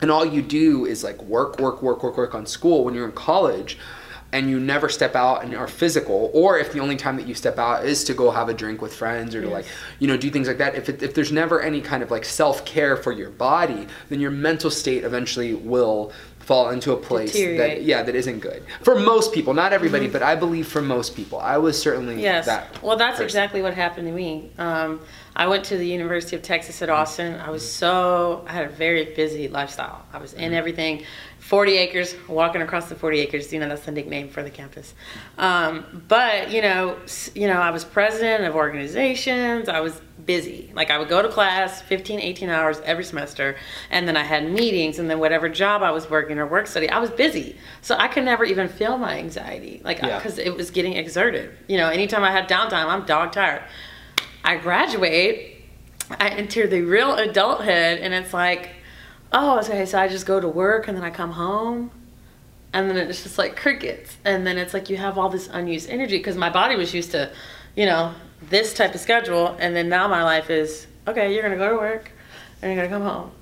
and 0.00 0.10
all 0.10 0.24
you 0.24 0.40
do 0.42 0.86
is 0.86 1.04
like 1.04 1.22
work, 1.22 1.60
work, 1.60 1.82
work, 1.82 2.02
work, 2.02 2.16
work 2.16 2.34
on 2.34 2.46
school 2.46 2.84
when 2.84 2.94
you're 2.94 3.04
in 3.06 3.12
college 3.12 3.78
and 4.32 4.48
you 4.48 4.58
never 4.58 4.88
step 4.88 5.14
out 5.14 5.44
and 5.44 5.54
are 5.54 5.68
physical, 5.68 6.30
or 6.32 6.58
if 6.58 6.72
the 6.72 6.78
only 6.80 6.96
time 6.96 7.16
that 7.16 7.26
you 7.26 7.34
step 7.34 7.58
out 7.58 7.84
is 7.84 8.02
to 8.04 8.14
go 8.14 8.30
have 8.30 8.48
a 8.48 8.54
drink 8.54 8.80
with 8.80 8.94
friends 8.94 9.34
or 9.34 9.42
to 9.42 9.48
like, 9.48 9.66
you 9.98 10.08
know, 10.08 10.16
do 10.16 10.30
things 10.30 10.48
like 10.48 10.58
that, 10.58 10.74
if, 10.74 10.88
it, 10.88 11.02
if 11.02 11.12
there's 11.14 11.30
never 11.32 11.60
any 11.60 11.80
kind 11.82 12.02
of 12.02 12.10
like 12.10 12.24
self 12.24 12.64
care 12.64 12.96
for 12.96 13.12
your 13.12 13.30
body, 13.30 13.86
then 14.08 14.20
your 14.20 14.30
mental 14.30 14.70
state 14.70 15.04
eventually 15.04 15.52
will 15.54 16.12
fall 16.38 16.70
into 16.70 16.90
a 16.92 16.96
place 16.96 17.32
that, 17.34 17.82
yeah, 17.82 18.02
that 18.02 18.16
isn't 18.16 18.40
good. 18.40 18.64
For 18.82 18.98
most 18.98 19.32
people, 19.32 19.54
not 19.54 19.72
everybody, 19.72 20.08
but 20.08 20.24
I 20.24 20.34
believe 20.34 20.66
for 20.66 20.82
most 20.82 21.14
people. 21.14 21.38
I 21.38 21.56
was 21.58 21.80
certainly 21.80 22.20
Yes. 22.20 22.46
that. 22.46 22.82
well, 22.82 22.96
that's 22.96 23.12
person. 23.12 23.24
exactly 23.26 23.62
what 23.62 23.74
happened 23.74 24.08
to 24.08 24.12
me. 24.12 24.50
Um, 24.58 25.00
I 25.36 25.46
went 25.46 25.64
to 25.66 25.76
the 25.76 25.86
University 25.86 26.34
of 26.34 26.42
Texas 26.42 26.82
at 26.82 26.90
Austin. 26.90 27.34
I 27.36 27.48
was 27.50 27.70
so, 27.70 28.44
I 28.48 28.52
had 28.52 28.64
a 28.64 28.70
very 28.70 29.14
busy 29.14 29.46
lifestyle. 29.48 30.04
I 30.12 30.18
was 30.18 30.32
Mm-hmm. 30.32 30.42
in 30.42 30.54
everything. 30.54 31.04
40 31.42 31.72
acres, 31.76 32.14
walking 32.28 32.62
across 32.62 32.88
the 32.88 32.94
40 32.94 33.18
acres, 33.18 33.52
you 33.52 33.58
know, 33.58 33.68
that's 33.68 33.84
the 33.84 33.90
nickname 33.90 34.28
for 34.28 34.44
the 34.44 34.48
campus. 34.48 34.94
Um, 35.38 36.04
but, 36.06 36.52
you 36.52 36.62
know, 36.62 36.96
you 37.34 37.48
know, 37.48 37.60
I 37.60 37.70
was 37.70 37.84
president 37.84 38.44
of 38.44 38.54
organizations. 38.54 39.68
I 39.68 39.80
was 39.80 40.00
busy. 40.24 40.70
Like 40.72 40.90
I 40.92 40.98
would 40.98 41.08
go 41.08 41.20
to 41.20 41.28
class 41.28 41.82
15, 41.82 42.20
18 42.20 42.48
hours 42.48 42.80
every 42.84 43.02
semester. 43.02 43.56
And 43.90 44.06
then 44.06 44.16
I 44.16 44.22
had 44.22 44.48
meetings 44.52 45.00
and 45.00 45.10
then 45.10 45.18
whatever 45.18 45.48
job 45.48 45.82
I 45.82 45.90
was 45.90 46.08
working 46.08 46.38
or 46.38 46.46
work 46.46 46.68
study, 46.68 46.88
I 46.88 47.00
was 47.00 47.10
busy. 47.10 47.56
So 47.80 47.96
I 47.96 48.06
could 48.06 48.24
never 48.24 48.44
even 48.44 48.68
feel 48.68 48.96
my 48.96 49.18
anxiety. 49.18 49.82
Like, 49.84 49.98
Yeah. 49.98 50.18
because 50.18 50.38
it 50.38 50.56
was 50.56 50.70
getting 50.70 50.92
exerted. 50.92 51.50
You 51.66 51.76
know, 51.76 51.88
anytime 51.88 52.22
I 52.22 52.30
had 52.30 52.48
downtime, 52.48 52.86
I'm 52.86 53.04
dog 53.04 53.32
tired. 53.32 53.62
I 54.44 54.58
graduate, 54.58 55.64
I 56.20 56.28
enter 56.28 56.68
the 56.68 56.82
real 56.82 57.16
adulthood, 57.16 57.98
and 57.98 58.14
it's 58.14 58.32
like, 58.32 58.76
oh, 59.32 59.58
okay, 59.60 59.86
so 59.86 59.98
I 59.98 60.08
just 60.08 60.26
go 60.26 60.40
to 60.40 60.48
work 60.48 60.88
and 60.88 60.96
then 60.96 61.04
I 61.04 61.10
come 61.10 61.32
home, 61.32 61.90
and 62.72 62.88
then 62.88 62.96
it's 62.96 63.22
just 63.22 63.38
like 63.38 63.56
crickets, 63.56 64.16
and 64.24 64.46
then 64.46 64.58
it's 64.58 64.74
like 64.74 64.90
you 64.90 64.96
have 64.96 65.18
all 65.18 65.28
this 65.28 65.48
unused 65.48 65.90
energy 65.90 66.18
because 66.18 66.36
my 66.36 66.50
body 66.50 66.76
was 66.76 66.94
used 66.94 67.10
to, 67.12 67.30
you 67.76 67.86
know, 67.86 68.14
this 68.48 68.74
type 68.74 68.94
of 68.94 69.00
schedule, 69.00 69.56
and 69.58 69.74
then 69.74 69.88
now 69.88 70.08
my 70.08 70.22
life 70.22 70.50
is 70.50 70.86
okay. 71.06 71.32
You're 71.32 71.42
gonna 71.42 71.56
go 71.56 71.70
to 71.70 71.76
work, 71.76 72.10
and 72.60 72.72
you're 72.72 72.82
gonna 72.82 72.94
come 72.94 73.08
home. 73.08 73.32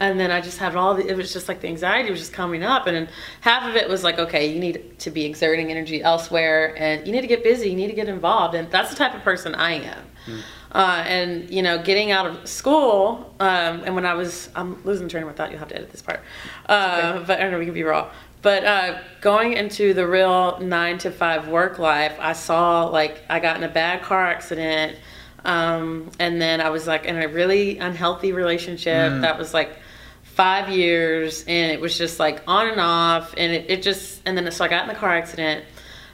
And 0.00 0.18
then 0.18 0.30
I 0.30 0.40
just 0.40 0.58
had 0.58 0.74
all 0.74 0.94
the, 0.94 1.06
it 1.06 1.16
was 1.16 1.32
just 1.32 1.48
like 1.48 1.60
the 1.60 1.68
anxiety 1.68 2.10
was 2.10 2.18
just 2.18 2.32
coming 2.32 2.64
up. 2.64 2.86
And 2.86 3.08
half 3.40 3.68
of 3.68 3.76
it 3.76 3.88
was 3.88 4.02
like, 4.02 4.18
okay, 4.18 4.52
you 4.52 4.58
need 4.58 4.98
to 4.98 5.10
be 5.10 5.24
exerting 5.24 5.70
energy 5.70 6.02
elsewhere 6.02 6.74
and 6.76 7.06
you 7.06 7.12
need 7.12 7.20
to 7.20 7.28
get 7.28 7.44
busy, 7.44 7.70
you 7.70 7.76
need 7.76 7.86
to 7.86 7.94
get 7.94 8.08
involved. 8.08 8.54
And 8.56 8.68
that's 8.70 8.90
the 8.90 8.96
type 8.96 9.14
of 9.14 9.22
person 9.22 9.54
I 9.54 9.74
am. 9.74 10.04
Hmm. 10.26 10.40
Uh, 10.74 11.04
and, 11.06 11.48
you 11.50 11.62
know, 11.62 11.80
getting 11.80 12.10
out 12.10 12.26
of 12.26 12.48
school, 12.48 13.32
um, 13.38 13.82
and 13.84 13.94
when 13.94 14.04
I 14.04 14.14
was, 14.14 14.50
I'm 14.56 14.82
losing 14.84 15.08
train 15.08 15.22
of 15.22 15.36
thought, 15.36 15.50
you'll 15.50 15.60
have 15.60 15.68
to 15.68 15.76
edit 15.76 15.92
this 15.92 16.02
part. 16.02 16.20
Uh, 16.68 17.20
But 17.20 17.38
I 17.38 17.42
don't 17.42 17.52
know, 17.52 17.60
we 17.60 17.64
can 17.64 17.74
be 17.74 17.84
raw. 17.84 18.10
But 18.42 18.64
uh, 18.64 18.98
going 19.20 19.54
into 19.54 19.94
the 19.94 20.06
real 20.06 20.58
nine 20.58 20.98
to 20.98 21.10
five 21.10 21.48
work 21.48 21.78
life, 21.78 22.16
I 22.18 22.34
saw 22.34 22.84
like 22.84 23.22
I 23.30 23.40
got 23.40 23.56
in 23.56 23.62
a 23.62 23.68
bad 23.68 24.02
car 24.02 24.26
accident. 24.26 24.98
Um, 25.46 26.10
and 26.18 26.42
then 26.42 26.60
I 26.60 26.70
was 26.70 26.86
like 26.86 27.04
in 27.04 27.16
a 27.22 27.28
really 27.28 27.78
unhealthy 27.78 28.32
relationship 28.32 29.20
that 29.22 29.38
was 29.38 29.54
like 29.54 29.76
five 30.22 30.68
years 30.68 31.44
and 31.46 31.70
it 31.70 31.80
was 31.80 31.96
just 31.96 32.18
like 32.18 32.42
on 32.46 32.68
and 32.68 32.80
off 32.80 33.34
and 33.36 33.52
it, 33.52 33.70
it 33.70 33.82
just 33.82 34.20
and 34.26 34.36
then 34.36 34.50
so 34.50 34.64
I 34.64 34.68
got 34.68 34.82
in 34.82 34.88
the 34.88 34.94
car 34.94 35.10
accident 35.10 35.64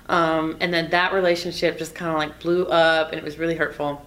um, 0.08 0.56
and 0.60 0.74
then 0.74 0.90
that 0.90 1.14
relationship 1.14 1.78
just 1.78 1.94
kind 1.94 2.10
of 2.10 2.18
like 2.18 2.38
blew 2.38 2.66
up 2.66 3.10
and 3.12 3.18
it 3.18 3.24
was 3.24 3.38
really 3.38 3.54
hurtful 3.54 4.04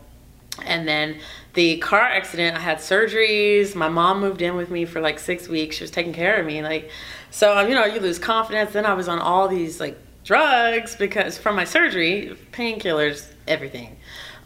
and 0.65 0.87
then 0.87 1.19
the 1.53 1.77
car 1.77 2.01
accident, 2.01 2.55
I 2.55 2.59
had 2.59 2.77
surgeries. 2.79 3.75
My 3.75 3.89
mom 3.89 4.19
moved 4.19 4.41
in 4.41 4.55
with 4.55 4.69
me 4.69 4.85
for 4.85 5.01
like 5.01 5.19
six 5.19 5.47
weeks. 5.47 5.77
She 5.77 5.83
was 5.83 5.91
taking 5.91 6.13
care 6.13 6.39
of 6.39 6.45
me. 6.45 6.61
Like, 6.61 6.89
so, 7.31 7.57
um, 7.57 7.67
you 7.67 7.75
know, 7.75 7.85
you 7.85 7.99
lose 7.99 8.19
confidence. 8.19 8.73
Then 8.73 8.85
I 8.85 8.93
was 8.93 9.07
on 9.07 9.19
all 9.19 9.47
these 9.47 9.79
like 9.79 9.97
drugs 10.23 10.95
because 10.95 11.37
from 11.37 11.55
my 11.55 11.63
surgery, 11.63 12.37
painkillers, 12.51 13.31
everything. 13.47 13.97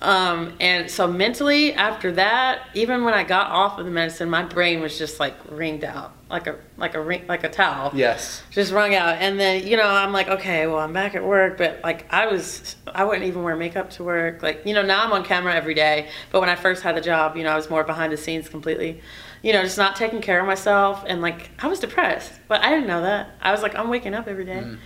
Um, 0.02 0.54
and 0.60 0.90
so 0.90 1.08
mentally 1.08 1.74
after 1.74 2.12
that, 2.14 2.68
even 2.74 3.04
when 3.04 3.14
I 3.14 3.24
got 3.24 3.50
off 3.50 3.80
of 3.80 3.86
the 3.86 3.92
medicine, 3.92 4.30
my 4.30 4.44
brain 4.44 4.80
was 4.82 4.98
just 4.98 5.20
like 5.20 5.36
ringed 5.50 5.84
out 5.84 6.14
like 6.30 6.48
a, 6.48 6.58
like 6.78 6.94
a 6.96 7.02
ring, 7.02 7.26
like 7.28 7.44
a 7.44 7.50
towel. 7.50 7.92
Yes. 7.94 8.44
just 8.52 8.72
wrung 8.74 8.94
out. 8.94 9.16
And 9.20 9.40
then 9.40 9.66
you 9.66 9.78
know 9.78 9.88
i'm 9.88 10.12
like 10.12 10.28
okay 10.28 10.68
well 10.68 10.80
i'm 10.80 10.94
back 10.94 11.16
at 11.16 11.24
work 11.24 11.58
but 11.58 11.80
like 11.84 12.12
i 12.12 12.28
was 12.28 12.76
i 12.94 13.04
wouldn't 13.04 13.26
even 13.26 13.44
wear 13.44 13.56
makeup 13.56 13.90
to 13.92 14.04
work. 14.04 14.44
Like 14.44 14.66
you 14.66 14.74
know 14.74 14.82
now 14.82 15.04
i'm 15.04 15.12
on 15.14 15.24
camera 15.24 15.54
every 15.56 15.74
day 15.74 16.10
but 16.32 16.40
when 16.40 16.50
i 16.50 16.56
first 16.56 16.84
had 16.84 16.96
the 16.96 17.02
job 17.02 17.38
you 17.38 17.44
know 17.44 17.52
i 17.52 17.56
was 17.56 17.70
more 17.70 17.84
behind 17.84 18.12
the 18.12 18.18
scenes 18.18 18.50
completely. 18.50 19.02
You 19.42 19.54
know 19.54 19.64
just 19.64 19.78
not 19.78 19.96
taking 19.96 20.22
care 20.22 20.40
of 20.40 20.48
myself 20.48 21.04
and 21.08 21.22
like 21.22 21.50
i 21.60 21.68
was 21.68 21.80
depressed 21.80 22.34
but 22.48 22.62
i 22.62 22.70
didn't 22.70 22.88
know 22.88 23.02
that. 23.02 23.32
I 23.42 23.52
was 23.52 23.62
like 23.62 23.76
i'm 23.76 23.90
waking 23.90 24.14
up 24.14 24.28
every 24.28 24.46
day. 24.46 24.78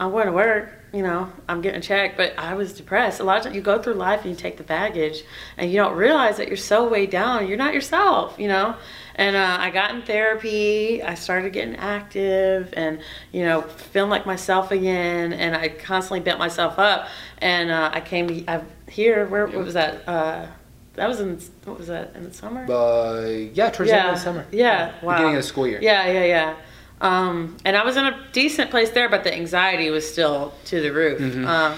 I'm 0.00 0.10
going 0.10 0.26
to 0.26 0.32
work 0.32 0.72
you 0.94 1.02
know 1.02 1.30
i'm 1.48 1.60
getting 1.60 1.80
checked 1.80 2.16
but 2.16 2.32
i 2.38 2.54
was 2.54 2.72
depressed 2.72 3.18
a 3.18 3.24
lot 3.24 3.36
of 3.38 3.42
times 3.42 3.56
you 3.56 3.60
go 3.60 3.82
through 3.82 3.94
life 3.94 4.20
and 4.20 4.30
you 4.30 4.36
take 4.36 4.56
the 4.56 4.62
baggage 4.62 5.24
and 5.56 5.70
you 5.70 5.76
don't 5.76 5.96
realize 5.96 6.36
that 6.36 6.48
you're 6.48 6.56
so 6.56 6.88
weighed 6.88 7.10
down 7.10 7.48
you're 7.48 7.56
not 7.56 7.74
yourself 7.74 8.38
you 8.38 8.46
know 8.46 8.76
and 9.16 9.36
uh, 9.36 9.56
I 9.60 9.70
got 9.70 9.94
in 9.94 10.02
therapy. 10.02 11.02
I 11.02 11.14
started 11.14 11.52
getting 11.52 11.76
active 11.76 12.74
and, 12.76 13.00
you 13.32 13.44
know, 13.44 13.62
feeling 13.62 14.10
like 14.10 14.26
myself 14.26 14.70
again. 14.70 15.32
And 15.32 15.54
I 15.54 15.68
constantly 15.68 16.20
bent 16.20 16.38
myself 16.38 16.78
up. 16.78 17.08
And 17.38 17.70
uh, 17.70 17.90
I 17.92 18.00
came 18.00 18.26
to, 18.28 18.44
I, 18.50 18.62
here, 18.88 19.26
where 19.26 19.46
what 19.46 19.64
was 19.64 19.74
that? 19.74 20.08
Uh, 20.08 20.46
that 20.94 21.08
was 21.08 21.20
in, 21.20 21.40
what 21.64 21.78
was 21.78 21.88
that, 21.88 22.14
in 22.14 22.24
the 22.24 22.34
summer? 22.34 22.70
Uh, 22.70 23.26
yeah, 23.52 23.70
towards 23.70 23.90
the 23.90 23.98
end 23.98 24.08
of 24.10 24.14
the 24.14 24.20
summer. 24.20 24.46
Yeah, 24.50 24.94
wow. 25.02 25.14
Beginning 25.14 25.36
of 25.36 25.42
the 25.42 25.48
school 25.48 25.66
year. 25.66 25.80
Yeah, 25.80 26.10
yeah, 26.10 26.24
yeah. 26.24 26.56
Um, 27.00 27.56
and 27.64 27.76
I 27.76 27.84
was 27.84 27.96
in 27.96 28.06
a 28.06 28.26
decent 28.32 28.70
place 28.70 28.90
there, 28.90 29.08
but 29.08 29.24
the 29.24 29.34
anxiety 29.34 29.90
was 29.90 30.10
still 30.10 30.54
to 30.66 30.80
the 30.80 30.90
roof. 30.90 31.20
Mm-hmm. 31.20 31.46
Um, 31.46 31.76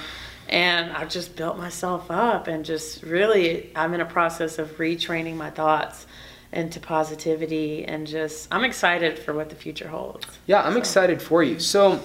and 0.49 0.93
I 0.93 1.05
just 1.07 1.35
built 1.35 1.59
myself 1.59 2.11
up 2.11 2.47
and 2.47 2.65
just 2.65 3.03
really, 3.03 3.71
I'm 3.75 3.95
in 3.95 4.01
a 4.01 4.07
process 4.07 4.59
of 4.59 4.77
retraining 4.79 5.37
my 5.37 5.51
thoughts 5.51 6.07
into 6.53 6.79
positivity 6.79 7.85
and 7.85 8.07
just, 8.07 8.47
I'm 8.53 8.63
excited 8.63 9.19
for 9.19 9.35
what 9.35 9.51
the 9.51 9.57
future 9.57 9.89
holds. 9.89 10.27
Yeah, 10.47 10.63
I'm 10.63 10.77
excited 10.77 11.21
for 11.21 11.43
you. 11.43 11.59
So 11.59 12.01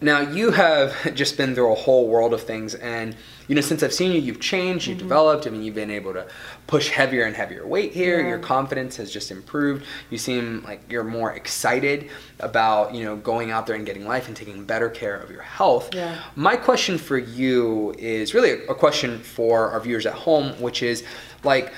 now 0.00 0.20
you 0.20 0.50
have 0.52 1.14
just 1.14 1.36
been 1.36 1.54
through 1.54 1.72
a 1.72 1.74
whole 1.76 2.08
world 2.08 2.32
of 2.32 2.42
things, 2.42 2.74
and 2.76 3.16
you 3.48 3.54
know, 3.54 3.60
since 3.62 3.82
I've 3.82 3.94
seen 3.94 4.12
you, 4.12 4.20
you've 4.20 4.40
changed, 4.40 4.82
Mm-hmm. 4.84 4.90
you've 4.90 4.98
developed. 4.98 5.46
I 5.46 5.50
mean, 5.50 5.62
you've 5.62 5.74
been 5.74 5.90
able 5.90 6.12
to 6.12 6.26
push 6.66 6.90
heavier 6.90 7.24
and 7.24 7.34
heavier 7.34 7.66
weight 7.66 7.92
here. 7.94 8.20
Yeah. 8.20 8.28
Your 8.28 8.38
confidence 8.38 8.96
has 8.96 9.10
just 9.10 9.30
improved. 9.30 9.86
You 10.10 10.18
seem 10.18 10.62
like 10.64 10.82
you're 10.90 11.02
more 11.04 11.32
excited 11.32 12.10
about 12.40 12.94
you 12.94 13.04
know 13.04 13.16
going 13.16 13.50
out 13.50 13.66
there 13.66 13.74
and 13.74 13.86
getting 13.86 14.06
life 14.06 14.28
and 14.28 14.36
taking 14.36 14.64
better 14.64 14.88
care 14.90 15.16
of 15.16 15.30
your 15.30 15.42
health. 15.42 15.94
Yeah. 15.94 16.20
My 16.36 16.56
question 16.56 16.98
for 16.98 17.16
you 17.18 17.94
is 17.98 18.34
really 18.34 18.50
a 18.50 18.74
question 18.74 19.18
for 19.20 19.70
our 19.70 19.80
viewers 19.80 20.04
at 20.06 20.14
home, 20.14 20.60
which 20.60 20.82
is 20.82 21.02
like 21.42 21.72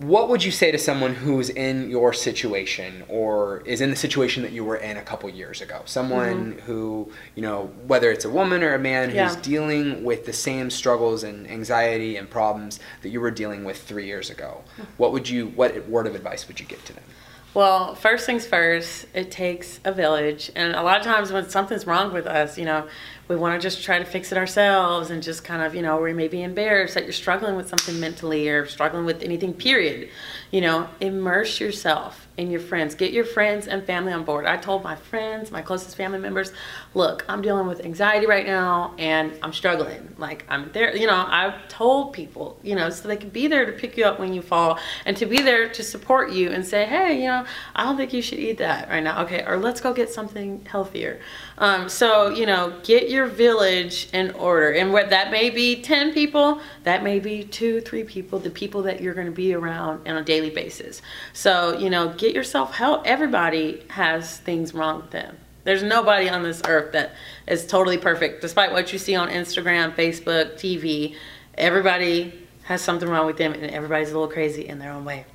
what 0.00 0.30
would 0.30 0.42
you 0.42 0.50
say 0.50 0.70
to 0.70 0.78
someone 0.78 1.14
who's 1.14 1.50
in 1.50 1.90
your 1.90 2.12
situation 2.14 3.04
or 3.08 3.60
is 3.66 3.80
in 3.82 3.90
the 3.90 3.96
situation 3.96 4.42
that 4.42 4.52
you 4.52 4.64
were 4.64 4.76
in 4.76 4.96
a 4.96 5.02
couple 5.02 5.28
years 5.28 5.60
ago? 5.60 5.82
Someone 5.84 6.52
Mm-hmm. 6.54 6.60
who, 6.60 7.12
you 7.34 7.42
know, 7.42 7.70
whether 7.86 8.10
it's 8.10 8.24
a 8.24 8.30
woman 8.30 8.62
or 8.62 8.72
a 8.74 8.78
man 8.78 9.08
who's 9.10 9.16
Yeah. 9.16 9.36
dealing 9.42 10.02
with 10.04 10.24
the 10.24 10.32
same 10.32 10.70
struggles 10.70 11.22
and 11.22 11.48
anxiety 11.50 12.16
and 12.16 12.30
problems 12.30 12.80
that 13.02 13.10
you 13.10 13.20
were 13.20 13.30
dealing 13.30 13.62
with 13.64 13.82
three 13.82 14.06
years 14.06 14.30
ago. 14.30 14.62
Mm-hmm. 14.72 14.82
What 14.96 15.12
would 15.12 15.28
you, 15.28 15.48
what 15.48 15.86
word 15.88 16.06
of 16.06 16.14
advice 16.14 16.48
would 16.48 16.58
you 16.60 16.66
give 16.66 16.82
to 16.86 16.94
them? 16.94 17.04
Well, 17.52 17.94
first 17.96 18.26
things 18.26 18.46
first, 18.46 19.06
it 19.12 19.30
takes 19.30 19.80
a 19.84 19.92
village. 19.92 20.50
And 20.54 20.74
a 20.74 20.82
lot 20.82 20.98
of 20.98 21.04
times 21.04 21.32
when 21.32 21.48
something's 21.50 21.86
wrong 21.86 22.12
with 22.12 22.26
us, 22.26 22.56
you 22.56 22.64
know, 22.64 22.86
we 23.30 23.36
want 23.36 23.54
to 23.54 23.64
just 23.64 23.84
try 23.84 23.96
to 23.96 24.04
fix 24.04 24.32
it 24.32 24.38
ourselves 24.38 25.10
and 25.10 25.22
just 25.22 25.44
kind 25.44 25.62
of, 25.62 25.72
you 25.72 25.82
know, 25.82 26.00
we 26.00 26.12
may 26.12 26.26
be 26.26 26.42
embarrassed 26.42 26.94
that 26.94 27.04
you're 27.04 27.12
struggling 27.12 27.54
with 27.54 27.68
something 27.68 28.00
mentally 28.00 28.48
or 28.48 28.66
struggling 28.66 29.04
with 29.04 29.22
anything, 29.22 29.54
period. 29.54 30.08
You 30.50 30.60
know, 30.62 30.88
immerse 31.00 31.60
yourself 31.60 32.26
in 32.36 32.50
your 32.50 32.58
friends. 32.58 32.96
Get 32.96 33.12
your 33.12 33.24
friends 33.24 33.68
and 33.68 33.84
family 33.84 34.12
on 34.12 34.24
board. 34.24 34.46
I 34.46 34.56
told 34.56 34.82
my 34.82 34.96
friends, 34.96 35.52
my 35.52 35.62
closest 35.62 35.94
family 35.94 36.18
members, 36.18 36.52
look, 36.94 37.24
I'm 37.28 37.40
dealing 37.40 37.68
with 37.68 37.84
anxiety 37.84 38.26
right 38.26 38.46
now 38.46 38.94
and 38.98 39.38
I'm 39.42 39.52
struggling. 39.52 40.12
Like, 40.18 40.44
I'm 40.48 40.72
there, 40.72 40.96
you 40.96 41.06
know, 41.06 41.24
I've 41.28 41.68
told 41.68 42.12
people, 42.12 42.58
you 42.64 42.74
know, 42.74 42.90
so 42.90 43.06
they 43.06 43.16
can 43.16 43.28
be 43.28 43.46
there 43.46 43.64
to 43.64 43.72
pick 43.72 43.96
you 43.96 44.06
up 44.06 44.18
when 44.18 44.32
you 44.32 44.42
fall 44.42 44.80
and 45.04 45.16
to 45.18 45.26
be 45.26 45.40
there 45.42 45.68
to 45.68 45.82
support 45.84 46.32
you 46.32 46.50
and 46.50 46.66
say, 46.66 46.84
hey, 46.84 47.20
you 47.20 47.28
know, 47.28 47.44
I 47.76 47.84
don't 47.84 47.96
think 47.96 48.12
you 48.12 48.22
should 48.22 48.40
eat 48.40 48.58
that 48.58 48.88
right 48.88 49.04
now. 49.04 49.22
Okay, 49.22 49.44
or 49.46 49.56
let's 49.56 49.80
go 49.80 49.92
get 49.92 50.10
something 50.10 50.64
healthier. 50.64 51.20
Um, 51.58 51.88
so, 51.88 52.30
you 52.30 52.46
know, 52.46 52.80
get 52.82 53.10
your 53.10 53.19
village 53.26 54.08
in 54.12 54.30
order. 54.32 54.72
And 54.72 54.92
what 54.92 55.10
that 55.10 55.30
may 55.30 55.50
be 55.50 55.82
10 55.82 56.12
people, 56.12 56.60
that 56.84 57.02
may 57.02 57.18
be 57.18 57.44
two, 57.44 57.80
three 57.80 58.04
people, 58.04 58.38
the 58.38 58.50
people 58.50 58.82
that 58.82 59.00
you're 59.00 59.14
going 59.14 59.26
to 59.26 59.32
be 59.32 59.54
around 59.54 60.06
on 60.08 60.16
a 60.16 60.22
daily 60.24 60.50
basis. 60.50 61.02
So, 61.32 61.78
you 61.78 61.90
know, 61.90 62.14
get 62.14 62.34
yourself 62.34 62.74
help. 62.74 63.06
Everybody 63.06 63.84
has 63.88 64.38
things 64.38 64.74
wrong 64.74 65.02
with 65.02 65.10
them. 65.10 65.36
There's 65.64 65.82
nobody 65.82 66.28
on 66.28 66.42
this 66.42 66.62
earth 66.66 66.92
that 66.92 67.12
is 67.46 67.66
totally 67.66 67.98
perfect, 67.98 68.40
despite 68.40 68.72
what 68.72 68.92
you 68.92 68.98
see 68.98 69.14
on 69.14 69.28
Instagram, 69.28 69.94
Facebook, 69.94 70.54
TV. 70.54 71.14
Everybody 71.56 72.32
has 72.64 72.80
something 72.80 73.08
wrong 73.08 73.26
with 73.26 73.36
them, 73.36 73.52
and 73.52 73.64
everybody's 73.64 74.10
a 74.10 74.14
little 74.14 74.32
crazy 74.32 74.66
in 74.66 74.78
their 74.78 74.92
own 74.92 75.04
way. 75.04 75.26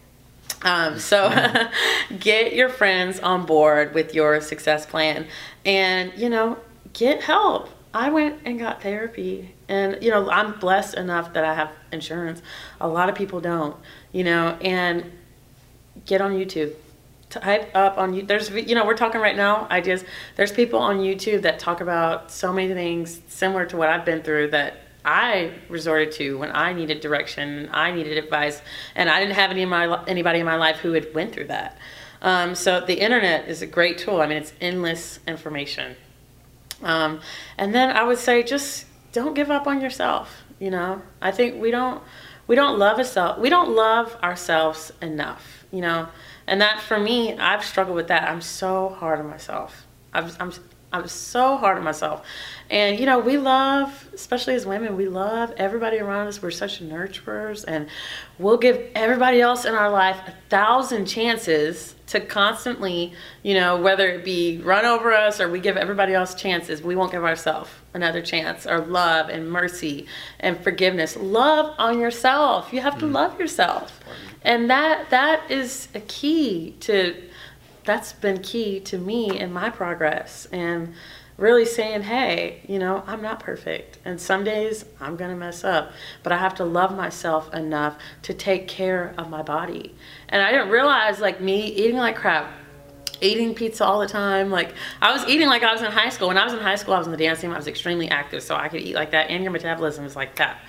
Um, 0.61 0.99
so 0.99 1.29
get 2.19 2.53
your 2.53 2.69
friends 2.69 3.19
on 3.19 3.45
board 3.45 3.93
with 3.93 4.15
your 4.15 4.41
success 4.41 4.85
plan 4.85 5.27
and, 5.63 6.11
you 6.17 6.29
know, 6.29 6.57
get 6.93 7.21
help. 7.21 7.69
I 7.95 8.09
went 8.09 8.41
and 8.43 8.59
got 8.59 8.83
therapy 8.83 9.55
and, 9.69 10.03
you 10.03 10.11
know, 10.11 10.29
I'm 10.29 10.59
blessed 10.59 10.95
enough 10.95 11.31
that 11.31 11.45
I 11.45 11.55
have 11.55 11.71
insurance. 11.93 12.41
A 12.81 12.89
lot 12.89 13.07
of 13.07 13.15
people 13.15 13.39
don't, 13.39 13.77
you 14.11 14.25
know, 14.25 14.57
and 14.59 15.13
get 16.05 16.19
on 16.19 16.33
YouTube. 16.33 16.73
Type 17.29 17.71
up 17.73 17.97
on 17.97 18.13
you. 18.13 18.23
There's, 18.23 18.49
you 18.49 18.75
know, 18.75 18.85
we're 18.85 18.97
talking 18.97 19.21
right 19.21 19.35
now 19.35 19.67
ideas. 19.71 20.03
There's 20.35 20.51
people 20.51 20.79
on 20.79 20.97
YouTube 20.97 21.43
that 21.43 21.57
talk 21.57 21.79
about 21.79 22.31
so 22.31 22.51
many 22.51 22.73
things 22.73 23.21
similar 23.29 23.65
to 23.67 23.77
what 23.77 23.87
I've 23.87 24.03
been 24.03 24.21
through 24.21 24.51
that 24.51 24.81
I 25.05 25.53
resorted 25.69 26.11
to 26.13 26.37
when 26.37 26.51
I 26.53 26.73
needed 26.73 26.99
direction, 26.99 27.69
I 27.71 27.91
needed 27.91 28.17
advice, 28.17 28.61
and 28.95 29.09
I 29.09 29.19
didn't 29.19 29.35
have 29.35 29.51
any 29.51 29.65
my 29.65 30.03
anybody 30.05 30.39
in 30.39 30.45
my 30.45 30.55
life 30.57 30.77
who 30.77 30.93
had 30.93 31.13
went 31.13 31.33
through 31.33 31.47
that. 31.47 31.77
Um, 32.21 32.55
so 32.55 32.81
the 32.81 32.99
internet 32.99 33.47
is 33.47 33.61
a 33.61 33.67
great 33.67 33.97
tool. 33.97 34.19
I 34.19 34.27
mean, 34.27 34.37
it's 34.37 34.53
endless 34.59 35.19
information. 35.27 35.95
Um, 36.85 37.19
and 37.57 37.75
then 37.75 37.89
I 37.89 38.03
would 38.03 38.19
say 38.19 38.43
just 38.43 38.85
don't 39.11 39.33
give 39.33 39.51
up 39.51 39.67
on 39.67 39.81
yourself. 39.81 40.43
You 40.59 40.71
know, 40.71 41.01
I 41.21 41.31
think 41.31 41.61
we 41.61 41.71
don't 41.71 42.01
we 42.47 42.55
don't 42.55 42.79
love 42.79 42.97
ourselves. 42.97 43.41
We 43.41 43.49
don't 43.49 43.75
love 43.75 44.15
ourselves 44.23 44.93
enough. 45.01 45.65
You 45.71 45.81
know, 45.81 46.07
and 46.47 46.61
that 46.61 46.79
for 46.79 46.99
me, 46.99 47.35
I've 47.37 47.65
struggled 47.65 47.95
with 47.95 48.07
that. 48.07 48.29
I'm 48.29 48.41
so 48.41 48.89
hard 48.89 49.19
on 49.19 49.29
myself. 49.29 49.85
I'm 50.13 50.31
I'm 50.39 50.53
I'm 50.95 51.07
so 51.07 51.57
hard 51.57 51.77
on 51.77 51.83
myself. 51.83 52.25
And 52.69 52.99
you 52.99 53.05
know, 53.05 53.19
we 53.19 53.37
love, 53.37 54.09
especially 54.13 54.55
as 54.55 54.65
women, 54.65 54.95
we 54.95 55.07
love 55.07 55.53
everybody 55.57 55.99
around 55.99 56.27
us. 56.27 56.41
We're 56.41 56.51
such 56.51 56.81
nurturers, 56.81 57.63
and 57.67 57.87
we'll 58.39 58.57
give 58.57 58.81
everybody 58.95 59.41
else 59.41 59.65
in 59.65 59.75
our 59.75 59.89
life 59.89 60.17
a 60.27 60.33
thousand 60.49 61.05
chances 61.05 61.95
to 62.07 62.19
constantly, 62.19 63.13
you 63.43 63.53
know, 63.53 63.79
whether 63.81 64.07
it 64.09 64.23
be 64.23 64.59
run 64.63 64.85
over 64.85 65.13
us 65.13 65.39
or 65.39 65.49
we 65.49 65.59
give 65.59 65.77
everybody 65.77 66.13
else 66.13 66.33
chances, 66.33 66.81
we 66.81 66.95
won't 66.95 67.11
give 67.11 67.23
ourselves 67.23 67.69
another 67.93 68.21
chance. 68.21 68.65
Or 68.65 68.79
love 68.79 69.29
and 69.29 69.51
mercy 69.51 70.07
and 70.39 70.59
forgiveness. 70.59 71.15
Love 71.15 71.75
on 71.77 71.99
yourself. 71.99 72.73
You 72.73 72.81
have 72.81 72.97
to 72.99 73.05
mm. 73.05 73.13
love 73.13 73.39
yourself, 73.39 73.99
and 74.41 74.69
that 74.71 75.09
that 75.11 75.51
is 75.51 75.87
a 75.93 75.99
key 75.99 76.75
to. 76.81 77.15
That's 77.85 78.13
been 78.13 78.41
key 78.41 78.79
to 78.81 78.97
me 78.97 79.39
in 79.39 79.53
my 79.53 79.69
progress 79.69 80.47
and 80.51 80.93
really 81.37 81.65
saying, 81.65 82.01
hey, 82.03 82.61
you 82.67 82.79
know, 82.79 83.03
I'm 83.05 83.21
not 83.21 83.39
perfect. 83.41 83.99
And 84.05 84.19
some 84.19 84.43
days 84.43 84.85
I'm 84.99 85.17
going 85.17 85.31
to 85.31 85.35
mess 85.35 85.63
up, 85.63 85.91
but 86.23 86.31
I 86.31 86.37
have 86.37 86.55
to 86.55 86.65
love 86.65 86.95
myself 86.95 87.53
enough 87.53 87.97
to 88.23 88.33
take 88.33 88.67
care 88.67 89.13
of 89.17 89.29
my 89.29 89.41
body. 89.41 89.93
And 90.29 90.41
I 90.41 90.51
didn't 90.51 90.69
realize, 90.69 91.19
like, 91.19 91.41
me 91.41 91.65
eating 91.65 91.97
like 91.97 92.15
crap, 92.15 92.51
eating 93.21 93.53
pizza 93.53 93.83
all 93.83 93.99
the 93.99 94.07
time. 94.07 94.49
Like, 94.49 94.73
I 95.01 95.11
was 95.11 95.25
eating 95.27 95.47
like 95.47 95.63
I 95.63 95.73
was 95.73 95.81
in 95.81 95.91
high 95.91 96.09
school. 96.09 96.29
When 96.29 96.37
I 96.37 96.45
was 96.45 96.53
in 96.53 96.59
high 96.59 96.75
school, 96.75 96.93
I 96.93 96.99
was 96.99 97.07
in 97.07 97.11
the 97.11 97.17
dance 97.17 97.41
team. 97.41 97.51
I 97.51 97.57
was 97.57 97.67
extremely 97.67 98.09
active, 98.09 98.41
so 98.41 98.55
I 98.55 98.69
could 98.69 98.81
eat 98.81 98.95
like 98.95 99.11
that, 99.11 99.29
and 99.29 99.43
your 99.43 99.51
metabolism 99.51 100.05
is 100.05 100.15
like 100.15 100.37
that. 100.37 100.59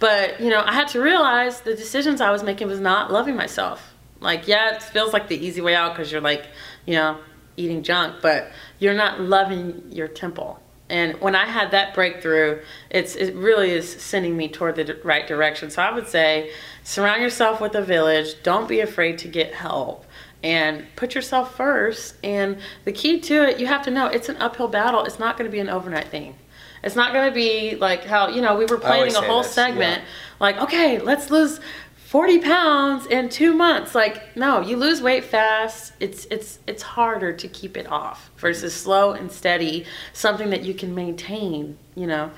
But, 0.00 0.40
you 0.40 0.50
know, 0.50 0.62
I 0.64 0.72
had 0.72 0.88
to 0.88 1.00
realize 1.00 1.60
the 1.60 1.74
decisions 1.74 2.20
I 2.20 2.32
was 2.32 2.42
making 2.42 2.66
was 2.66 2.80
not 2.80 3.12
loving 3.12 3.36
myself. 3.36 3.95
Like, 4.20 4.48
yeah, 4.48 4.74
it 4.74 4.82
feels 4.82 5.12
like 5.12 5.28
the 5.28 5.36
easy 5.36 5.60
way 5.60 5.74
out 5.74 5.94
because 5.94 6.10
you're 6.10 6.20
like, 6.20 6.46
you 6.86 6.94
know, 6.94 7.18
eating 7.56 7.82
junk, 7.82 8.16
but 8.22 8.50
you're 8.78 8.94
not 8.94 9.20
loving 9.20 9.82
your 9.90 10.08
temple. 10.08 10.60
And 10.88 11.20
when 11.20 11.34
I 11.34 11.46
had 11.46 11.72
that 11.72 11.94
breakthrough, 11.94 12.60
it's 12.90 13.16
it 13.16 13.34
really 13.34 13.70
is 13.70 13.90
sending 13.90 14.36
me 14.36 14.48
toward 14.48 14.76
the 14.76 14.98
right 15.02 15.26
direction. 15.26 15.70
So 15.70 15.82
I 15.82 15.92
would 15.92 16.06
say, 16.06 16.52
surround 16.84 17.22
yourself 17.22 17.60
with 17.60 17.74
a 17.74 17.82
village. 17.82 18.40
Don't 18.44 18.68
be 18.68 18.80
afraid 18.80 19.18
to 19.18 19.28
get 19.28 19.52
help, 19.52 20.06
and 20.44 20.86
put 20.94 21.14
yourself 21.16 21.56
first. 21.56 22.14
And 22.22 22.58
the 22.84 22.92
key 22.92 23.20
to 23.20 23.48
it, 23.48 23.58
you 23.58 23.66
have 23.66 23.82
to 23.82 23.90
know, 23.90 24.06
it's 24.06 24.28
an 24.28 24.36
uphill 24.36 24.68
battle. 24.68 25.04
It's 25.04 25.18
not 25.18 25.36
going 25.36 25.50
to 25.50 25.52
be 25.52 25.58
an 25.58 25.68
overnight 25.68 26.08
thing. 26.08 26.36
It's 26.84 26.94
not 26.94 27.12
going 27.12 27.28
to 27.28 27.34
be 27.34 27.74
like 27.74 28.04
how 28.04 28.28
you 28.28 28.40
know 28.40 28.56
we 28.56 28.64
were 28.66 28.78
planning 28.78 29.14
a 29.16 29.22
whole 29.22 29.42
segment. 29.42 30.02
yeah. 30.02 30.08
Like, 30.38 30.58
okay, 30.58 30.98
let's 31.00 31.30
lose 31.30 31.58
40 32.06 32.38
pounds 32.38 33.06
in 33.06 33.28
two 33.28 33.52
months. 33.52 33.92
Like 33.92 34.36
no 34.36 34.60
you 34.60 34.76
lose 34.76 35.02
weight 35.02 35.24
fast. 35.24 35.92
It's 35.98 36.24
it's 36.26 36.60
it's 36.66 36.82
harder 36.82 37.32
to 37.32 37.48
keep 37.48 37.76
it 37.76 37.88
off 37.88 38.30
versus 38.36 38.72
slow 38.74 39.12
and 39.12 39.30
steady 39.30 39.84
something 40.12 40.50
that 40.50 40.62
you 40.62 40.72
can 40.72 40.94
maintain 40.94 41.76
you 41.96 42.06
know? 42.06 42.30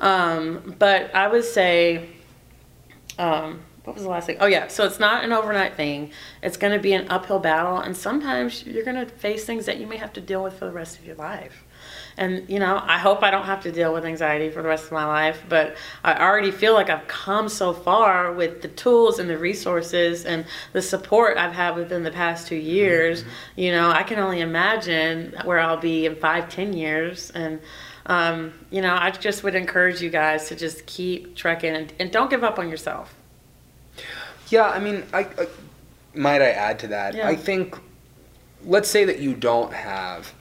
Um, 0.00 0.74
but 0.78 1.14
i 1.14 1.26
would 1.26 1.44
say 1.44 2.10
um, 3.16 3.60
what 3.84 3.94
was 3.94 4.02
the 4.02 4.10
last 4.10 4.26
thing? 4.26 4.36
Oh 4.40 4.46
yeah 4.46 4.68
so 4.68 4.84
it's 4.84 5.00
not 5.00 5.24
an 5.24 5.32
overnight 5.32 5.74
thing. 5.74 6.10
It's 6.42 6.58
going 6.58 6.74
to 6.74 6.78
be 6.78 6.92
an 6.92 7.06
uphill 7.08 7.38
battle 7.38 7.78
and 7.78 7.96
sometimes 7.96 8.66
you're 8.66 8.84
going 8.84 9.06
to 9.06 9.06
face 9.06 9.46
things 9.46 9.64
that 9.64 9.78
you 9.78 9.86
may 9.86 9.96
have 9.96 10.12
to 10.14 10.20
deal 10.20 10.42
with 10.42 10.58
for 10.58 10.66
the 10.66 10.72
rest 10.72 10.98
of 10.98 11.06
your 11.06 11.16
life 11.16 11.63
and 12.16 12.48
you 12.48 12.58
know 12.58 12.80
i 12.86 12.98
hope 12.98 13.22
i 13.22 13.30
don't 13.30 13.44
have 13.44 13.62
to 13.62 13.72
deal 13.72 13.92
with 13.92 14.04
anxiety 14.04 14.50
for 14.50 14.62
the 14.62 14.68
rest 14.68 14.86
of 14.86 14.92
my 14.92 15.04
life 15.04 15.42
but 15.48 15.76
i 16.04 16.14
already 16.14 16.50
feel 16.50 16.74
like 16.74 16.90
i've 16.90 17.06
come 17.08 17.48
so 17.48 17.72
far 17.72 18.32
with 18.32 18.62
the 18.62 18.68
tools 18.68 19.18
and 19.18 19.28
the 19.28 19.36
resources 19.38 20.24
and 20.24 20.44
the 20.72 20.82
support 20.82 21.36
i've 21.36 21.52
had 21.52 21.74
within 21.76 22.02
the 22.02 22.10
past 22.10 22.46
two 22.46 22.56
years 22.56 23.24
you 23.56 23.70
know 23.70 23.90
i 23.90 24.02
can 24.02 24.18
only 24.18 24.40
imagine 24.40 25.34
where 25.44 25.58
i'll 25.60 25.76
be 25.76 26.06
in 26.06 26.14
five 26.16 26.48
ten 26.48 26.72
years 26.72 27.30
and 27.30 27.60
um, 28.06 28.52
you 28.70 28.82
know 28.82 28.94
i 28.94 29.10
just 29.10 29.42
would 29.44 29.54
encourage 29.54 30.02
you 30.02 30.10
guys 30.10 30.48
to 30.48 30.56
just 30.56 30.84
keep 30.86 31.34
trekking 31.34 31.74
and, 31.74 31.92
and 31.98 32.10
don't 32.10 32.30
give 32.30 32.44
up 32.44 32.58
on 32.58 32.68
yourself 32.68 33.14
Yeah, 34.50 34.68
I 34.68 34.78
mean, 34.78 35.04
I, 35.12 35.20
I 35.20 35.46
might 36.14 36.42
I 36.42 36.50
add 36.50 36.78
to 36.80 36.88
that. 36.88 37.14
Yeah. 37.14 37.26
I 37.26 37.34
think, 37.34 37.76
let's 38.64 38.90
say 38.90 39.04
that 39.06 39.18
you 39.20 39.34
don't 39.34 39.72
have 39.72 40.32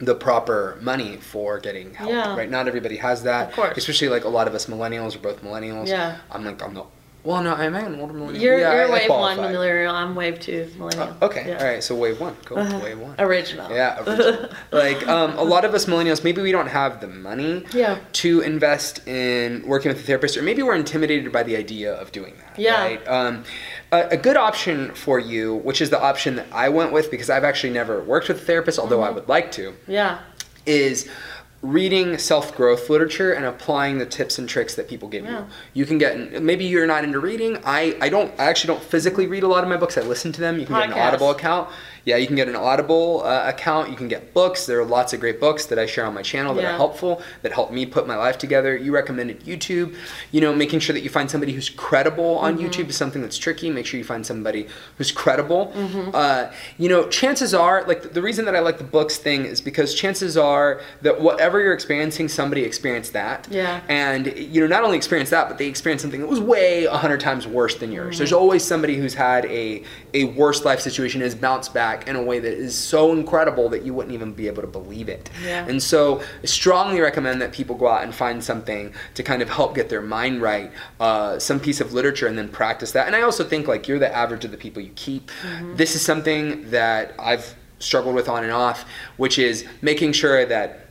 the 0.00 0.14
proper 0.14 0.78
money 0.80 1.18
for 1.18 1.58
getting 1.58 1.92
help, 1.94 2.10
Yeah. 2.10 2.34
right? 2.36 2.50
Not 2.50 2.66
everybody 2.66 2.96
has 2.96 3.22
that. 3.24 3.50
Of 3.50 3.54
course. 3.54 3.76
Especially 3.76 4.08
like 4.08 4.24
a 4.24 4.28
lot 4.28 4.48
of 4.48 4.54
us 4.54 4.66
millennials, 4.66 5.14
we're 5.14 5.22
both 5.22 5.42
millennials. 5.42 5.88
Yeah. 5.88 6.16
I'm 6.30 6.44
like, 6.44 6.62
I'm 6.62 6.72
not. 6.72 6.86
Well, 7.22 7.42
no, 7.42 7.52
I 7.52 7.66
am 7.66 7.74
I 7.74 7.80
an 7.80 8.00
older 8.00 8.14
millennial? 8.14 8.42
you're, 8.42 8.58
yeah, 8.58 8.72
you're 8.72 8.84
I- 8.84 8.88
I 8.88 8.92
wave 8.92 9.10
one 9.10 9.36
millennial 9.36 9.94
i'm 9.94 10.14
wave 10.14 10.40
two 10.40 10.70
millennial 10.78 11.14
Oh, 11.20 11.26
okay, 11.26 11.44
Yeah. 11.48 11.58
all 11.58 11.64
right. 11.64 11.84
So 11.84 11.94
wave 11.94 12.18
one, 12.18 12.34
cool. 12.46 12.58
Uh-huh. 12.58 12.80
Wave 12.82 12.98
one. 12.98 13.14
original 13.18 13.70
Yeah, 13.70 14.02
original. 14.06 14.48
like 14.72 15.06
um, 15.06 15.36
a 15.36 15.42
lot 15.42 15.64
of 15.66 15.74
us 15.74 15.84
millennials, 15.84 16.24
maybe 16.24 16.40
we 16.40 16.50
don't 16.50 16.68
have 16.68 17.00
the 17.00 17.08
money 17.08 17.64
Yeah. 17.74 17.98
to 18.14 18.40
invest 18.40 19.06
in 19.06 19.62
working 19.66 19.90
with 19.90 20.00
a 20.00 20.02
therapist, 20.02 20.36
or 20.38 20.42
maybe 20.42 20.62
we're 20.62 20.76
intimidated 20.76 21.30
by 21.30 21.42
the 21.42 21.56
idea 21.56 21.92
of 21.92 22.10
doing 22.12 22.34
that. 22.38 22.58
Yeah. 22.58 22.80
Right? 22.82 23.06
Um, 23.08 23.44
a, 23.92 24.08
a 24.12 24.16
good 24.16 24.36
option 24.38 24.94
for 24.94 25.18
you, 25.18 25.56
which 25.56 25.82
is 25.82 25.90
the 25.90 26.00
option 26.00 26.36
that 26.36 26.46
I 26.52 26.70
went 26.70 26.92
with 26.92 27.10
because 27.10 27.28
I've 27.28 27.44
actually 27.44 27.72
never 27.74 28.02
worked 28.02 28.28
with 28.28 28.38
a 28.38 28.44
therapist, 28.44 28.78
although 28.78 28.98
Mm-hmm. 29.00 29.08
I 29.08 29.10
would 29.10 29.28
like 29.28 29.52
to, 29.52 29.74
yeah 29.86 30.20
is 30.66 31.08
reading 31.62 32.16
self 32.16 32.56
growth 32.56 32.88
literature 32.88 33.32
and 33.32 33.44
applying 33.44 33.98
the 33.98 34.06
tips 34.06 34.38
and 34.38 34.48
tricks 34.48 34.74
that 34.76 34.88
people 34.88 35.08
give 35.08 35.24
Yeah. 35.24 35.40
you. 35.40 35.46
You 35.74 35.86
can 35.86 35.98
get 35.98 36.42
maybe 36.42 36.64
you're 36.64 36.86
not 36.86 37.04
into 37.04 37.20
reading. 37.20 37.58
I 37.64 37.96
I 38.00 38.08
don't 38.08 38.32
I 38.40 38.44
actually 38.44 38.68
don't 38.74 38.82
physically 38.82 39.26
read 39.26 39.42
a 39.42 39.48
lot 39.48 39.62
of 39.62 39.68
my 39.68 39.76
books. 39.76 39.98
I 39.98 40.00
listen 40.00 40.32
to 40.32 40.40
them. 40.40 40.58
You 40.58 40.64
can 40.66 40.76
get 40.76 40.86
an 40.90 40.92
Audible 40.94 41.30
account. 41.30 41.68
Yeah, 42.04 42.16
you 42.16 42.26
can 42.26 42.36
get 42.36 42.48
an 42.48 42.56
Audible 42.56 43.22
uh, 43.24 43.48
account. 43.48 43.90
You 43.90 43.96
can 43.96 44.08
get 44.08 44.32
books. 44.32 44.66
There 44.66 44.80
are 44.80 44.84
lots 44.84 45.12
of 45.12 45.20
great 45.20 45.40
books 45.40 45.66
that 45.66 45.78
I 45.78 45.86
share 45.86 46.06
on 46.06 46.14
my 46.14 46.22
channel 46.22 46.54
that 46.54 46.64
are 46.64 46.76
helpful 46.76 47.22
that 47.42 47.52
help 47.52 47.72
me 47.72 47.86
put 47.86 48.06
my 48.06 48.16
life 48.16 48.38
together. 48.38 48.76
You 48.76 48.92
recommended 48.92 49.40
YouTube. 49.40 49.96
You 50.30 50.40
know, 50.40 50.54
making 50.54 50.80
sure 50.80 50.94
that 50.94 51.02
you 51.02 51.10
find 51.10 51.30
somebody 51.30 51.52
who's 51.52 51.68
credible 51.68 52.38
on 52.38 52.50
Mm-hmm. 52.50 52.66
YouTube 52.66 52.88
is 52.90 52.96
something 52.96 53.22
that's 53.22 53.38
tricky. 53.38 53.70
Make 53.70 53.86
sure 53.86 53.98
you 53.98 54.04
find 54.04 54.26
somebody 54.26 54.66
who's 54.98 55.12
credible. 55.12 55.72
Mm-hmm. 55.74 56.10
Uh, 56.12 56.52
you 56.78 56.88
know, 56.88 57.08
chances 57.08 57.54
are, 57.54 57.84
like 57.84 58.12
the 58.12 58.22
reason 58.22 58.44
that 58.44 58.56
I 58.56 58.60
like 58.60 58.78
the 58.78 58.84
books 58.84 59.18
thing 59.18 59.44
is 59.44 59.60
because 59.60 59.94
chances 59.94 60.36
are 60.36 60.80
that 61.02 61.20
whatever 61.20 61.60
you're 61.60 61.72
experiencing, 61.72 62.28
somebody 62.28 62.62
experienced 62.62 63.12
that. 63.12 63.46
Yeah. 63.50 63.80
And 63.88 64.36
you 64.36 64.60
know, 64.60 64.66
not 64.66 64.84
only 64.84 64.96
experienced 64.96 65.30
that, 65.30 65.48
but 65.48 65.58
they 65.58 65.66
experienced 65.66 66.02
something 66.02 66.20
that 66.20 66.26
was 66.26 66.40
way 66.40 66.84
a 66.84 66.96
hundred 66.96 67.20
times 67.20 67.46
worse 67.46 67.76
than 67.76 67.92
yours. 67.92 68.18
There's 68.18 68.32
always 68.32 68.64
somebody 68.64 68.96
who's 68.96 69.14
had 69.14 69.46
a 69.46 69.84
a 70.14 70.24
worse 70.24 70.64
life 70.64 70.80
situation 70.80 71.20
has 71.20 71.34
bounced 71.34 71.72
back 71.74 72.08
in 72.08 72.16
a 72.16 72.22
way 72.22 72.38
that 72.38 72.52
is 72.52 72.76
so 72.76 73.12
incredible 73.12 73.68
that 73.68 73.82
you 73.82 73.94
wouldn't 73.94 74.14
even 74.14 74.32
be 74.32 74.46
able 74.46 74.62
to 74.62 74.68
believe 74.68 75.08
it. 75.08 75.30
Yeah. 75.44 75.66
And 75.66 75.82
so, 75.82 76.22
I 76.42 76.46
strongly 76.46 77.00
recommend 77.00 77.40
that 77.42 77.52
people 77.52 77.76
go 77.76 77.88
out 77.88 78.02
and 78.02 78.14
find 78.14 78.42
something 78.42 78.92
to 79.14 79.22
kind 79.22 79.42
of 79.42 79.48
help 79.48 79.74
get 79.74 79.88
their 79.88 80.02
mind 80.02 80.42
right, 80.42 80.70
uh, 80.98 81.38
some 81.38 81.60
piece 81.60 81.80
of 81.80 81.92
literature, 81.92 82.26
and 82.26 82.36
then 82.36 82.48
practice 82.48 82.92
that. 82.92 83.06
And 83.06 83.16
I 83.16 83.22
also 83.22 83.44
think 83.44 83.68
like 83.68 83.88
you're 83.88 83.98
the 83.98 84.14
average 84.14 84.44
of 84.44 84.50
the 84.50 84.56
people 84.56 84.82
you 84.82 84.92
keep. 84.94 85.30
This 85.74 85.94
is 85.94 86.02
something 86.02 86.70
that 86.70 87.14
I've 87.18 87.54
struggled 87.78 88.14
with 88.14 88.28
on 88.28 88.44
and 88.44 88.52
off, 88.52 88.84
which 89.16 89.38
is 89.38 89.64
making 89.82 90.12
sure 90.12 90.44
that 90.46 90.89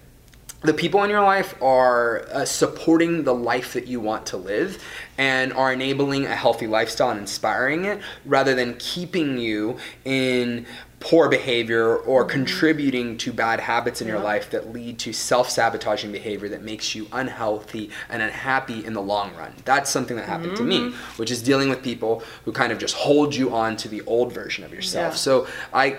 the 0.62 0.74
people 0.74 1.04
in 1.04 1.10
your 1.10 1.22
life 1.22 1.56
are 1.62 2.28
uh, 2.32 2.44
supporting 2.44 3.24
the 3.24 3.34
life 3.34 3.74
that 3.74 3.88
you 3.88 4.00
want 4.02 4.26
to 4.28 4.38
live 4.38 4.84
and 5.18 5.54
are 5.54 5.72
enabling 5.72 6.26
a 6.26 6.36
healthy 6.36 6.68
lifestyle 6.68 7.12
and 7.12 7.20
inspiring 7.20 7.86
it 7.86 8.02
rather 8.26 8.54
than 8.54 8.76
keeping 8.78 9.38
you 9.38 9.78
in 10.04 10.66
poor 11.00 11.30
behavior 11.30 11.96
or 11.96 12.26
contributing 12.26 13.18
to 13.18 13.32
bad 13.32 13.62
habits 13.62 14.02
in 14.02 14.08
your 14.10 14.18
Yeah. 14.18 14.24
life 14.24 14.50
that 14.50 14.74
lead 14.74 15.00
to 15.00 15.14
self-sabotaging 15.14 16.12
behavior 16.12 16.50
that 16.50 16.62
makes 16.62 16.94
you 16.94 17.08
unhealthy 17.14 17.90
and 18.10 18.22
unhappy 18.22 18.84
in 18.86 18.92
the 18.94 19.02
long 19.02 19.32
run. 19.38 19.54
That's 19.64 19.90
something 19.90 20.18
that 20.18 20.26
happened 20.26 20.58
to 20.58 20.64
me, 20.64 20.92
which 21.16 21.32
is 21.32 21.42
dealing 21.42 21.70
with 21.70 21.82
people 21.82 22.22
who 22.44 22.52
kind 22.52 22.74
of 22.74 22.80
just 22.80 22.96
hold 22.96 23.34
you 23.34 23.56
on 23.56 23.78
to 23.78 23.88
the 23.88 24.02
old 24.02 24.34
version 24.34 24.66
of 24.66 24.74
yourself. 24.74 25.14
Yeah. 25.14 25.18
So 25.18 25.48
I 25.74 25.96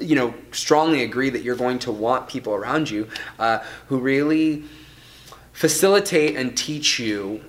you 0.00 0.14
know 0.14 0.32
strongly 0.52 1.02
agree 1.02 1.30
that 1.30 1.42
you're 1.42 1.56
going 1.56 1.78
to 1.80 1.92
want 1.92 2.28
people 2.28 2.54
around 2.54 2.88
you 2.90 3.08
uh, 3.38 3.58
who 3.88 3.98
really 3.98 4.64
facilitate 5.52 6.36
and 6.36 6.56
teach 6.56 6.98
you 6.98 7.44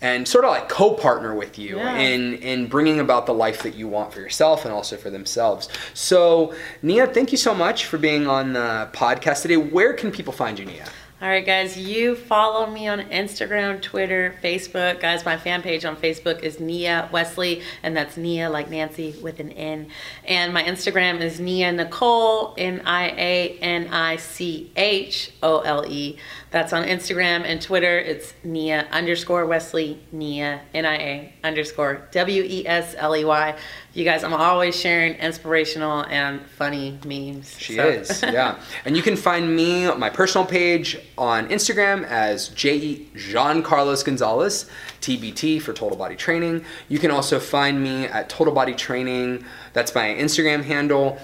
and 0.00 0.26
sort 0.28 0.44
of 0.44 0.50
like 0.50 0.68
co-partner 0.68 1.34
with 1.34 1.58
you 1.58 1.76
Yeah. 1.76 1.96
in 1.98 2.34
in 2.34 2.66
bringing 2.68 3.00
about 3.00 3.26
the 3.26 3.34
life 3.34 3.62
that 3.62 3.74
you 3.74 3.88
want 3.88 4.12
for 4.12 4.20
yourself 4.20 4.64
and 4.64 4.72
also 4.72 4.96
for 4.96 5.10
themselves. 5.10 5.68
So, 5.94 6.54
Nia, 6.82 7.06
thank 7.06 7.30
you 7.32 7.38
so 7.38 7.54
much 7.54 7.86
for 7.86 7.98
being 7.98 8.26
on 8.26 8.52
the 8.52 8.88
podcast 8.92 9.42
today. 9.42 9.56
Where 9.56 9.92
can 9.94 10.10
people 10.10 10.32
find 10.32 10.58
you, 10.58 10.64
Nia? 10.66 10.86
All 11.24 11.30
right, 11.30 11.46
guys, 11.46 11.78
you 11.78 12.16
follow 12.16 12.66
me 12.66 12.86
on 12.86 13.00
Instagram, 13.00 13.80
Twitter, 13.80 14.34
Facebook. 14.44 15.00
Guys, 15.00 15.24
my 15.24 15.38
fan 15.38 15.62
page 15.62 15.86
on 15.86 15.96
Facebook 15.96 16.42
is 16.42 16.60
Nia 16.60 17.08
Wesley, 17.12 17.62
and 17.82 17.96
that's 17.96 18.18
Nia 18.18 18.50
like 18.50 18.68
Nancy 18.68 19.14
with 19.22 19.40
an 19.40 19.50
N. 19.52 19.86
And 20.26 20.52
my 20.52 20.62
Instagram 20.62 21.22
is 21.22 21.40
Nia 21.40 21.72
Nichole, 21.72 22.52
N 22.58 22.82
I 22.84 23.08
A 23.12 23.58
N 23.62 23.88
I 23.88 24.16
C 24.16 24.70
H 24.76 25.32
O 25.42 25.60
L 25.60 25.86
E. 25.86 26.18
That's 26.50 26.74
on 26.74 26.84
Instagram 26.84 27.44
and 27.44 27.60
Twitter. 27.60 27.98
It's 27.98 28.34
Nia 28.44 28.86
underscore 28.92 29.46
Wesley, 29.46 29.98
Nia, 30.12 30.60
N 30.74 30.84
I 30.84 30.96
A 30.96 31.34
underscore 31.42 32.06
W 32.12 32.42
E 32.42 32.66
S 32.66 32.94
L 32.98 33.16
E 33.16 33.24
Y. 33.24 33.56
You 33.94 34.04
guys, 34.04 34.24
I'm 34.24 34.34
always 34.34 34.78
sharing 34.78 35.14
inspirational 35.14 36.04
and 36.04 36.44
funny 36.46 36.98
memes. 37.06 37.58
She 37.58 37.76
so- 37.76 37.88
is, 37.88 38.22
yeah. 38.22 38.60
And 38.84 38.96
you 38.96 39.02
can 39.02 39.16
find 39.16 39.56
me, 39.56 39.92
my 39.94 40.10
personal 40.10 40.46
page 40.46 40.98
on 41.16 41.48
Instagram 41.48 42.04
as 42.04 42.48
J. 42.48 43.06
Jean 43.14 43.62
Carlos 43.62 44.02
Gonzalez, 44.02 44.66
TBT 45.00 45.60
for 45.60 45.72
Total 45.72 45.96
Body 45.96 46.16
Training. 46.16 46.64
You 46.88 46.98
can 46.98 47.10
also 47.10 47.38
find 47.38 47.82
me 47.82 48.06
at 48.06 48.28
Total 48.28 48.52
Body 48.52 48.74
Training. 48.74 49.44
That's 49.72 49.94
my 49.94 50.08
Instagram 50.08 50.64
handle. 50.64 51.18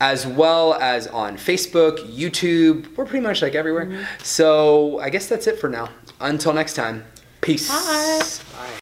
As 0.00 0.26
well 0.26 0.74
as 0.74 1.06
on 1.06 1.36
Facebook, 1.36 1.98
YouTube. 2.14 2.96
We're 2.96 3.06
pretty 3.06 3.22
much 3.24 3.42
like 3.42 3.54
everywhere. 3.54 3.86
Mm-hmm. 3.86 4.02
So 4.22 4.98
I 4.98 5.08
guess 5.08 5.28
that's 5.28 5.46
it 5.46 5.58
for 5.58 5.68
now. 5.68 5.88
Until 6.20 6.52
next 6.52 6.74
time, 6.74 7.04
peace. 7.40 7.68
Bye. 7.68 8.22
Bye. 8.58 8.70